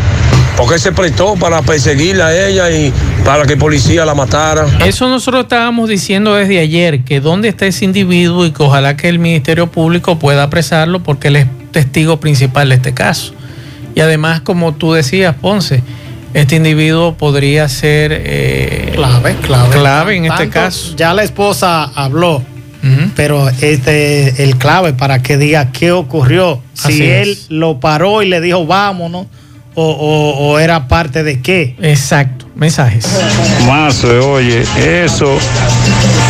porque 0.57 0.79
se 0.79 0.93
prestó 0.93 1.35
para 1.37 1.63
perseguirla 1.63 2.29
a 2.29 2.47
ella 2.49 2.71
y 2.71 2.93
para 3.25 3.45
que 3.45 3.55
el 3.55 3.59
policía 3.59 4.05
la 4.05 4.15
matara. 4.15 4.67
Eso 4.85 5.09
nosotros 5.09 5.45
estábamos 5.45 5.89
diciendo 5.89 6.35
desde 6.35 6.59
ayer, 6.59 7.03
que 7.03 7.21
dónde 7.21 7.49
está 7.49 7.67
ese 7.67 7.85
individuo 7.85 8.47
y 8.47 8.53
que 8.53 8.63
ojalá 8.63 8.97
que 8.97 9.09
el 9.09 9.19
Ministerio 9.19 9.67
Público 9.67 10.19
pueda 10.19 10.45
apresarlo 10.45 11.03
porque 11.03 11.29
él 11.29 11.37
es 11.37 11.47
testigo 11.73 12.19
principal 12.19 12.71
de 12.71 12.77
este 12.77 12.95
caso. 12.95 13.35
Y 13.95 14.01
además, 14.01 14.41
como 14.41 14.75
tú 14.75 14.93
decías, 14.93 15.35
Ponce, 15.35 15.83
este 16.35 16.57
individuo 16.57 17.15
podría 17.15 17.69
ser 17.69 18.11
eh, 18.15 18.93
clave, 18.95 19.37
clave. 19.43 19.71
clave 19.71 20.17
en 20.17 20.27
este 20.27 20.49
caso. 20.49 20.95
Ya 20.97 21.15
la 21.15 21.23
esposa 21.23 21.85
habló, 21.95 22.43
pero 23.15 23.49
este 23.49 24.29
es 24.29 24.41
el 24.41 24.57
clave 24.59 24.93
para 24.93 25.23
que 25.23 25.37
diga 25.37 25.73
qué 25.73 25.93
ocurrió. 25.93 26.61
Si 26.75 26.89
Así 26.89 27.03
él 27.05 27.31
es. 27.31 27.47
lo 27.51 27.81
paró 27.81 28.23
y 28.23 28.29
le 28.29 28.41
dijo 28.41 28.67
vámonos, 28.67 29.27
o, 29.75 29.83
o- 29.91 30.49
o 30.53 30.59
era 30.59 30.89
parte 30.89 31.23
de 31.23 31.41
qué. 31.41 31.75
Exacto, 31.83 32.47
mensajes. 32.55 33.07
Mazo, 33.67 34.09
oye, 34.33 34.63
eso, 35.05 35.37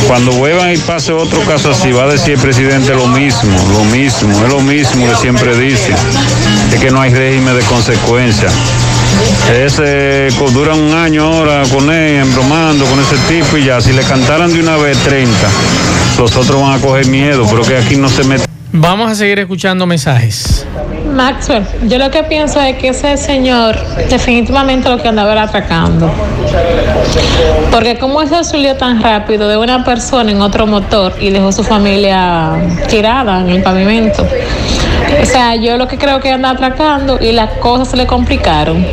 cuando 0.08 0.32
vuelvan 0.32 0.72
y 0.72 0.78
pase 0.78 1.12
otro 1.12 1.40
caso 1.42 1.70
así, 1.72 1.92
va 1.92 2.04
a 2.04 2.08
decir 2.08 2.34
el 2.34 2.40
presidente 2.40 2.92
lo 2.94 3.06
mismo, 3.08 3.56
lo 3.72 3.84
mismo, 3.84 4.32
es 4.46 4.52
lo 4.52 4.60
mismo 4.60 5.06
que 5.08 5.16
siempre 5.16 5.56
dice, 5.58 5.92
es 6.72 6.80
que 6.80 6.90
no 6.90 7.00
hay 7.00 7.12
régimen 7.12 7.54
de 7.56 7.62
consecuencia. 7.64 8.48
Ese 9.52 10.28
dura 10.52 10.74
un 10.74 10.92
año 10.92 11.24
ahora 11.24 11.62
con 11.72 11.90
él, 11.90 12.20
embromando 12.20 12.84
con 12.86 12.98
ese 13.00 13.16
tipo 13.28 13.56
y 13.56 13.64
ya, 13.64 13.80
si 13.80 13.92
le 13.92 14.02
cantaran 14.02 14.52
de 14.52 14.60
una 14.60 14.76
vez 14.76 14.98
30, 14.98 15.30
los 16.18 16.36
otros 16.36 16.60
van 16.60 16.78
a 16.78 16.82
coger 16.82 17.06
miedo, 17.06 17.46
pero 17.50 17.62
que 17.62 17.76
aquí 17.76 17.96
no 17.96 18.08
se 18.08 18.24
mete. 18.24 18.55
Vamos 18.72 19.10
a 19.10 19.14
seguir 19.14 19.38
escuchando 19.38 19.86
mensajes. 19.86 20.66
Maxwell, 21.14 21.64
yo 21.86 21.98
lo 21.98 22.10
que 22.10 22.24
pienso 22.24 22.60
es 22.60 22.76
que 22.76 22.88
ese 22.88 23.16
señor 23.16 23.76
definitivamente 24.10 24.88
lo 24.88 24.98
que 24.98 25.08
andaba 25.08 25.32
era 25.32 25.44
atracando. 25.44 26.10
Porque 27.70 27.98
como 27.98 28.20
eso 28.22 28.42
subió 28.44 28.76
tan 28.76 29.02
rápido 29.02 29.48
de 29.48 29.56
una 29.56 29.84
persona 29.84 30.30
en 30.30 30.40
otro 30.42 30.66
motor 30.66 31.14
y 31.20 31.30
dejó 31.30 31.52
su 31.52 31.62
familia 31.62 32.52
tirada 32.88 33.40
en 33.40 33.50
el 33.50 33.62
pavimento. 33.62 34.26
O 35.22 35.24
sea, 35.24 35.54
yo 35.56 35.76
lo 35.76 35.86
que 35.88 35.96
creo 35.96 36.20
que 36.20 36.32
anda 36.32 36.50
atracando 36.50 37.18
y 37.20 37.32
las 37.32 37.50
cosas 37.58 37.88
se 37.88 37.96
le 37.96 38.06
complicaron. 38.06 38.84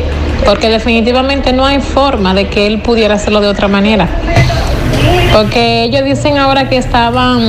Porque 0.44 0.68
definitivamente 0.68 1.52
no 1.52 1.64
hay 1.66 1.80
forma 1.80 2.34
de 2.34 2.48
que 2.48 2.66
él 2.66 2.80
pudiera 2.80 3.14
hacerlo 3.14 3.40
de 3.40 3.48
otra 3.48 3.68
manera. 3.68 4.08
Porque 5.32 5.82
ellos 5.84 6.04
dicen 6.04 6.38
ahora 6.38 6.68
que 6.68 6.76
estaban, 6.76 7.40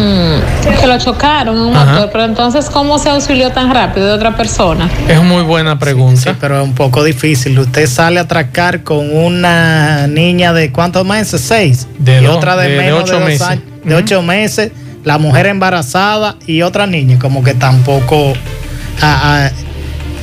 que 0.80 0.88
lo 0.88 0.98
chocaron 0.98 1.56
en 1.56 1.62
un 1.64 1.76
Ajá. 1.76 1.92
motor, 1.94 2.10
pero 2.12 2.24
entonces, 2.26 2.70
¿cómo 2.70 2.98
se 2.98 3.10
auxilió 3.10 3.52
tan 3.52 3.72
rápido 3.74 4.08
de 4.08 4.14
otra 4.14 4.36
persona? 4.36 4.90
Es 5.08 5.22
muy 5.22 5.44
buena 5.44 5.78
pregunta. 5.78 6.20
Sí, 6.20 6.30
pero 6.42 6.60
es 6.62 6.64
un 6.68 6.74
poco 6.74 7.04
difícil. 7.04 7.58
Usted 7.60 7.88
sale 7.88 8.20
a 8.20 8.24
atracar 8.24 8.82
con 8.84 9.16
una 9.16 10.08
niña 10.08 10.52
de 10.54 10.72
cuántos 10.72 11.06
meses, 11.06 11.42
seis, 11.42 11.88
De 12.00 12.22
y 12.22 12.26
dos- 12.26 12.38
otra 12.38 12.56
de, 12.58 12.70
de- 12.70 12.76
de 12.76 12.82
menos 12.84 13.04
ocho 13.04 13.14
de 13.14 13.20
dos 13.20 13.28
meses. 13.30 13.48
años, 13.48 13.64
de 13.84 13.96
ocho 13.96 14.22
meses, 14.24 14.72
la 15.04 15.20
mujer 15.20 15.46
embarazada 15.46 16.38
y 16.48 16.64
otra 16.64 16.88
niña, 16.88 17.20
como 17.20 17.44
que 17.44 17.54
tampoco 17.54 18.34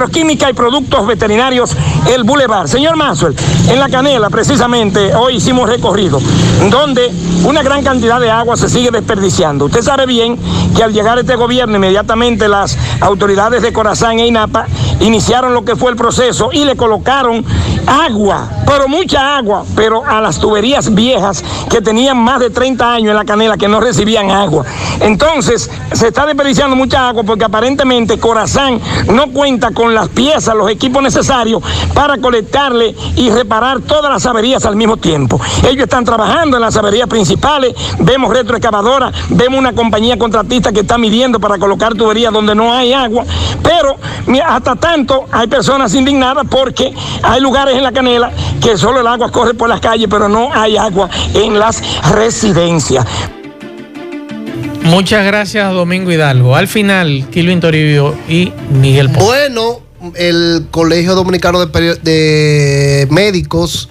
Agroquímica 0.03 0.49
y 0.49 0.53
productos 0.53 1.07
veterinarios, 1.07 1.77
el 2.13 2.25
Boulevard. 2.25 2.67
Señor 2.67 2.97
Maxwell, 2.97 3.33
en 3.69 3.79
La 3.79 3.87
Canela, 3.87 4.29
precisamente, 4.29 5.15
hoy 5.15 5.37
hicimos 5.37 5.69
recorrido, 5.69 6.19
donde 6.69 7.09
una 7.45 7.63
gran 7.63 7.85
cantidad 7.85 8.19
de 8.19 8.29
agua 8.29 8.57
se 8.57 8.67
sigue 8.67 8.91
desperdiciando. 8.91 9.65
Usted 9.65 9.81
sabe 9.81 10.05
bien 10.05 10.37
que 10.75 10.83
al 10.83 10.91
llegar 10.91 11.19
este 11.19 11.37
gobierno, 11.37 11.77
inmediatamente 11.77 12.49
las 12.49 12.77
autoridades 12.99 13.61
de 13.61 13.71
Corazán 13.71 14.19
e 14.19 14.27
INAPA 14.27 14.67
iniciaron 14.99 15.53
lo 15.53 15.63
que 15.63 15.77
fue 15.77 15.91
el 15.91 15.95
proceso 15.95 16.49
y 16.51 16.65
le 16.65 16.75
colocaron 16.75 17.45
agua, 17.87 18.49
pero 18.65 18.87
mucha 18.87 19.37
agua, 19.37 19.63
pero 19.75 20.05
a 20.05 20.21
las 20.21 20.39
tuberías 20.39 20.93
viejas 20.93 21.43
que 21.69 21.81
tenían 21.81 22.17
más 22.17 22.39
de 22.39 22.49
30 22.49 22.93
años 22.93 23.11
en 23.11 23.15
la 23.15 23.25
canela 23.25 23.57
que 23.57 23.67
no 23.67 23.79
recibían 23.79 24.31
agua. 24.31 24.65
Entonces, 24.99 25.69
se 25.91 26.07
está 26.07 26.25
desperdiciando 26.25 26.75
mucha 26.75 27.07
agua 27.07 27.23
porque 27.23 27.45
aparentemente 27.45 28.19
Corazán 28.19 28.79
no 29.07 29.31
cuenta 29.31 29.71
con 29.71 29.92
las 29.95 30.09
piezas, 30.09 30.55
los 30.55 30.69
equipos 30.69 31.01
necesarios 31.01 31.61
para 31.93 32.17
colectarle 32.17 32.95
y 33.15 33.29
reparar 33.29 33.81
todas 33.81 34.11
las 34.11 34.25
averías 34.25 34.65
al 34.65 34.75
mismo 34.75 34.97
tiempo. 34.97 35.39
Ellos 35.67 35.83
están 35.83 36.05
trabajando 36.05 36.57
en 36.57 36.61
las 36.61 36.75
averías 36.77 37.07
principales, 37.07 37.73
vemos 37.99 38.33
retroexcavadora, 38.33 39.11
vemos 39.29 39.59
una 39.59 39.73
compañía 39.73 40.17
contratista 40.17 40.71
que 40.71 40.81
está 40.81 40.97
midiendo 40.97 41.39
para 41.39 41.57
colocar 41.57 41.93
tuberías 41.95 42.33
donde 42.33 42.55
no 42.55 42.73
hay 42.73 42.93
agua, 42.93 43.25
pero 43.61 43.97
hasta 44.45 44.75
tanto 44.75 45.25
hay 45.31 45.47
personas 45.47 45.93
indignadas 45.93 46.45
porque 46.49 46.93
hay 47.21 47.41
lugares 47.41 47.75
en 47.75 47.83
la 47.83 47.91
canela 47.91 48.31
que 48.61 48.77
solo 48.77 49.01
el 49.01 49.07
agua 49.07 49.31
corre 49.31 49.53
por 49.53 49.69
las 49.69 49.79
calles, 49.79 50.07
pero 50.09 50.29
no 50.29 50.53
hay 50.53 50.77
agua 50.77 51.09
en 51.33 51.59
las 51.59 51.81
residencias. 52.11 53.05
Muchas 54.83 55.25
gracias, 55.25 55.73
Domingo 55.73 56.11
Hidalgo. 56.11 56.55
Al 56.55 56.67
final, 56.67 57.25
Kilvin 57.31 57.61
Toribio 57.61 58.15
y 58.27 58.51
Miguel 58.69 59.09
Ponce. 59.09 59.25
Bueno, 59.25 59.79
el 60.15 60.67
Colegio 60.71 61.15
Dominicano 61.15 61.65
de, 61.65 63.07
Médicos 63.09 63.89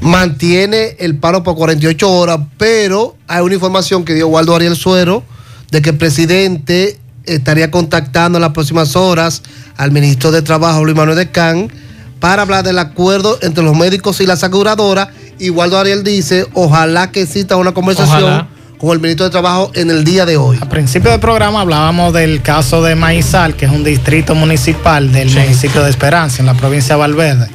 mantiene 0.00 0.96
el 0.98 1.16
paro 1.16 1.42
por 1.42 1.54
48 1.54 2.10
horas, 2.10 2.40
pero 2.58 3.16
hay 3.28 3.42
una 3.42 3.54
información 3.54 4.04
que 4.04 4.14
dio 4.14 4.28
Waldo 4.28 4.54
Ariel 4.54 4.76
Suero 4.76 5.22
de 5.70 5.80
que 5.80 5.90
el 5.90 5.96
presidente 5.96 6.98
estaría 7.24 7.70
contactando 7.70 8.38
en 8.38 8.42
las 8.42 8.50
próximas 8.50 8.96
horas 8.96 9.42
al 9.76 9.92
ministro 9.92 10.32
de 10.32 10.42
Trabajo, 10.42 10.84
Luis 10.84 10.96
Manuel 10.96 11.16
de 11.16 11.30
Can, 11.30 11.70
para 12.18 12.42
hablar 12.42 12.64
del 12.64 12.78
acuerdo 12.78 13.38
entre 13.42 13.62
los 13.62 13.76
médicos 13.76 14.20
y 14.20 14.26
la 14.26 14.34
aseguradora. 14.34 15.12
Y 15.38 15.50
Waldo 15.50 15.78
Ariel 15.78 16.04
dice, 16.04 16.46
ojalá 16.52 17.10
que 17.10 17.22
exista 17.22 17.56
una 17.56 17.72
conversación. 17.72 18.48
Con 18.82 18.90
el 18.90 18.98
ministro 18.98 19.26
de 19.26 19.30
Trabajo 19.30 19.70
en 19.74 19.90
el 19.90 20.02
día 20.02 20.26
de 20.26 20.36
hoy. 20.36 20.58
Al 20.60 20.68
principio 20.68 21.12
del 21.12 21.20
programa 21.20 21.60
hablábamos 21.60 22.12
del 22.12 22.42
caso 22.42 22.82
de 22.82 22.96
Maizal, 22.96 23.54
que 23.54 23.66
es 23.66 23.70
un 23.70 23.84
distrito 23.84 24.34
municipal 24.34 25.12
del 25.12 25.30
municipio 25.30 25.84
de 25.84 25.90
Esperanza, 25.90 26.42
en 26.42 26.46
la 26.46 26.54
provincia 26.54 26.96
de 26.96 26.98
Valverde. 26.98 27.48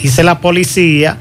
Dice 0.00 0.24
la 0.24 0.40
policía 0.40 1.18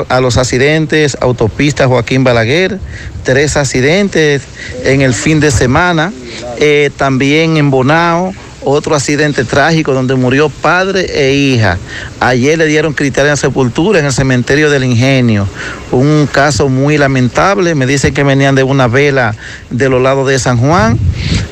a 0.10 0.22
los 0.22 0.38
accidentes, 0.38 1.18
autopista 1.20 1.88
Joaquín 1.88 2.24
Balaguer. 2.24 2.78
Tres 3.24 3.56
accidentes 3.58 4.44
en 4.84 5.02
el 5.02 5.14
fin 5.14 5.40
de 5.40 5.52
semana. 5.52 6.12
Eh, 6.58 6.92
también 6.98 7.58
en 7.58 7.72
Bonao, 7.72 8.34
otro 8.66 8.96
accidente 8.96 9.44
trágico 9.44 9.94
donde 9.94 10.16
murió 10.16 10.50
padre 10.50 11.06
e 11.14 11.34
hija. 11.34 11.78
Ayer 12.20 12.58
le 12.58 12.66
dieron 12.66 12.94
cristiana 12.94 13.36
sepultura 13.36 14.00
en 14.00 14.06
el 14.06 14.14
cementerio 14.14 14.70
del 14.70 14.84
Ingenio. 14.84 15.48
Un 15.92 16.28
caso 16.32 16.70
muy 16.70 16.98
lamentable. 16.98 17.76
Me 17.76 17.86
dicen 17.86 18.14
que 18.14 18.24
venían 18.24 18.56
de 18.56 18.64
una 18.64 18.88
vela 18.88 19.36
de 19.70 19.90
los 19.90 20.02
lados 20.02 20.28
de 20.28 20.40
San 20.40 20.58
Juan 20.58 20.98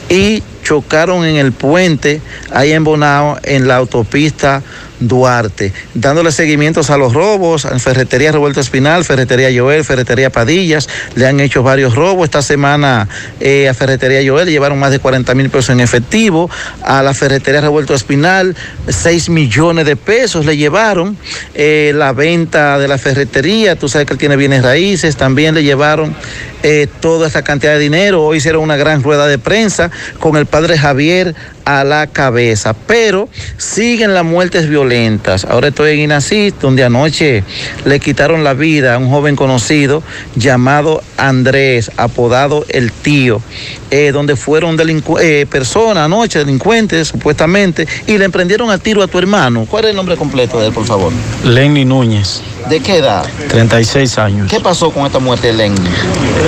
y 0.10 0.44
chocaron 0.64 1.26
en 1.26 1.38
el 1.38 1.52
puente 1.52 2.22
ahí 2.52 2.72
en 2.72 2.84
Bonao 2.84 3.38
en 3.44 3.68
la 3.68 3.78
autopista 3.78 4.62
Duarte, 5.02 5.74
dándole 5.94 6.32
seguimientos 6.32 6.90
a 6.90 6.98
los 6.98 7.14
robos, 7.14 7.66
en 7.66 7.80
Ferretería 7.80 8.32
Revuelto 8.32 8.62
Espinal, 8.62 9.04
Ferretería 9.04 9.50
Joel, 9.54 9.84
Ferretería 9.84 10.30
Padillas, 10.30 10.88
le 11.16 11.28
han 11.28 11.40
hecho 11.40 11.64
varios 11.64 11.96
robos. 11.96 12.26
Esta 12.26 12.42
semana 12.42 13.10
eh, 13.40 13.68
a 13.68 13.74
Ferretería 13.74 14.22
Joel 14.26 14.46
le 14.46 14.52
llevaron 14.52 14.80
más 14.80 14.92
de 14.92 15.00
40 15.00 15.36
mil 15.36 15.50
pesos 15.50 15.72
en 15.72 15.82
efectivo, 15.82 16.50
a 16.84 17.04
la 17.04 17.14
Ferretería 17.14 17.62
Revuelto 17.62 17.94
Espinal 17.94 18.56
6 18.88 19.30
millones 19.30 19.86
de 19.86 19.96
pesos 19.96 20.46
le 20.46 20.56
llevaron, 20.56 21.18
Eh, 21.54 21.92
la 21.96 22.14
venta 22.14 22.80
de 22.80 22.88
la 22.88 22.98
ferretería, 22.98 23.76
tú 23.76 23.90
sabes 23.90 24.08
que 24.08 24.14
él 24.14 24.20
tiene 24.20 24.36
bienes 24.36 24.64
raíces, 24.64 25.16
también 25.18 25.54
le 25.56 25.64
llevaron 25.64 26.16
eh, 26.64 26.88
toda 27.00 27.28
esta 27.28 27.44
cantidad 27.44 27.74
de 27.74 27.80
dinero. 27.80 28.24
Hoy 28.24 28.38
hicieron 28.38 28.64
una 28.64 28.78
gran 28.78 29.04
rueda 29.04 29.28
de 29.28 29.38
prensa 29.38 29.92
con 30.20 30.38
el 30.38 30.46
padre 30.46 30.78
Javier 30.78 31.36
a 31.80 31.84
la 31.84 32.08
cabeza, 32.08 32.74
pero 32.74 33.30
siguen 33.58 34.14
las 34.14 34.26
muertes 34.26 34.68
violentas. 34.68 35.46
Ahora 35.46 35.70
estoy 35.70 35.92
en 35.92 36.00
Inací, 36.00 36.54
donde 36.62 36.84
anoche 36.84 37.44
le 37.86 38.00
quitaron 38.00 38.44
la 38.44 38.54
vida 38.54 38.96
a 38.96 38.98
un 38.98 39.10
joven 39.10 39.36
conocido 39.36 40.04
llamado 40.36 41.02
Andrés, 41.18 41.92
apodado 41.98 42.66
El 42.70 42.92
Tío, 42.92 43.42
eh, 43.90 44.12
donde 44.12 44.36
fueron 44.36 44.78
eh, 45.22 45.46
personas 45.50 46.06
anoche, 46.06 46.40
delincuentes 46.40 47.08
supuestamente, 47.08 47.88
y 48.08 48.18
le 48.18 48.26
emprendieron 48.26 48.70
a 48.70 48.78
tiro 48.78 49.02
a 49.02 49.08
tu 49.08 49.18
hermano. 49.18 49.66
¿Cuál 49.70 49.86
es 49.86 49.90
el 49.92 49.96
nombre 49.96 50.18
completo 50.18 50.60
de 50.60 50.68
él, 50.68 50.74
por 50.74 50.86
favor? 50.86 51.14
Lenny 51.46 51.86
Núñez, 51.86 52.42
¿De 52.70 52.80
qué 52.80 52.98
edad? 52.98 53.26
36 53.50 54.18
años. 54.18 54.50
¿Qué 54.50 54.60
pasó 54.60 54.92
con 54.92 55.06
esta 55.06 55.20
muerte 55.20 55.48
de 55.48 55.54
Lenny? 55.54 55.76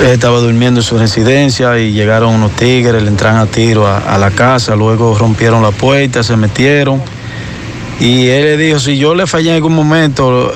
Él 0.00 0.06
estaba 0.06 0.38
durmiendo 0.38 0.80
en 0.80 0.84
su 0.84 0.98
residencia 0.98 1.78
y 1.78 1.92
llegaron 1.92 2.34
unos 2.34 2.52
tigres, 2.52 3.02
le 3.02 3.08
entraron 3.08 3.40
a 3.40 3.46
tiro 3.46 3.86
a, 3.86 3.98
a 3.98 4.18
la 4.18 4.30
casa, 4.30 4.74
luego 4.74 5.16
rompieron 5.18 5.62
la 5.62 5.70
puerta, 5.70 6.22
se 6.22 6.36
metieron. 6.36 7.02
Y 8.00 8.28
él 8.28 8.44
le 8.44 8.56
dijo, 8.56 8.78
si 8.78 8.96
yo 8.96 9.14
le 9.14 9.26
fallé 9.26 9.50
en 9.50 9.56
algún 9.56 9.74
momento, 9.74 10.52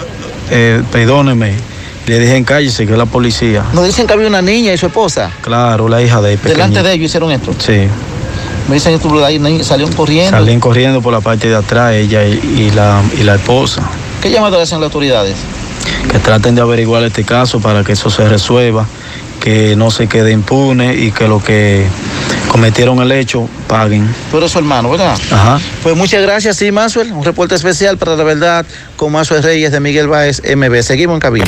eh, 0.51 0.83
perdóneme. 0.91 1.53
Le 2.07 2.19
dije, 2.19 2.43
cállese, 2.45 2.87
que 2.87 2.93
es 2.93 2.99
la 2.99 3.07
policía. 3.07 3.65
Nos 3.75 3.85
dicen 3.85 4.07
que 4.07 4.15
había 4.15 4.29
una 4.29 4.41
niña 4.41 4.73
y 4.73 4.79
su 4.79 4.87
esposa. 4.87 5.31
Claro, 5.43 5.89
la 5.89 6.01
hija 6.03 6.23
de 6.23 6.35
él. 6.35 6.41
Delante 6.43 6.83
de 6.83 6.93
ellos 6.95 7.07
hicieron 7.07 7.31
esto. 7.31 7.53
Sí. 7.59 7.87
Me 8.69 8.75
dicen 8.75 8.99
que 8.99 9.65
salieron 9.65 9.95
corriendo. 9.95 10.31
Salían 10.31 10.61
corriendo 10.61 11.01
por 11.01 11.13
la 11.13 11.21
parte 11.21 11.49
de 11.49 11.57
atrás, 11.57 11.95
ella 11.95 12.27
y, 12.27 12.33
y 12.33 12.71
la, 12.75 13.03
y 13.19 13.23
la 13.25 13.37
esposa. 13.37 13.83
¿Qué 14.23 14.31
llamado 14.31 14.57
le 14.57 14.63
hacen 14.63 14.81
las 14.81 14.87
autoridades? 14.87 15.37
que 16.11 16.19
traten 16.19 16.55
de 16.55 16.63
averiguar 16.63 17.03
este 17.05 17.25
caso 17.25 17.61
para 17.61 17.85
que 17.85 17.93
eso 17.93 18.11
se 18.11 18.29
resuelva, 18.29 18.87
que 19.41 19.77
no 19.77 19.91
se 19.91 20.07
quede 20.07 20.33
impune 20.33 20.95
y 20.95 21.13
que 21.13 21.29
los 21.29 21.43
que 21.43 21.87
cometieron 22.51 23.01
el 23.01 23.13
hecho 23.13 23.49
paguen. 23.67 24.09
Tú 24.31 24.39
eres 24.39 24.51
su 24.51 24.59
hermano, 24.59 24.91
¿verdad? 24.91 25.17
Ajá. 25.31 25.61
Pues 25.83 25.97
muchas 25.97 26.23
gracias, 26.23 26.57
sí, 26.57 26.73
Mazuel. 26.73 27.13
Un 27.13 27.25
reporte 27.25 27.55
especial 27.55 27.99
para 27.99 28.17
la 28.17 28.25
verdad 28.25 28.67
con 28.97 29.13
Mazuel 29.13 29.43
Reyes 29.43 29.71
de 29.71 29.81
Miguel 29.81 30.09
Báez 30.09 30.43
MB. 30.45 30.83
Seguimos 30.83 31.15
en 31.15 31.21
cabina. 31.21 31.47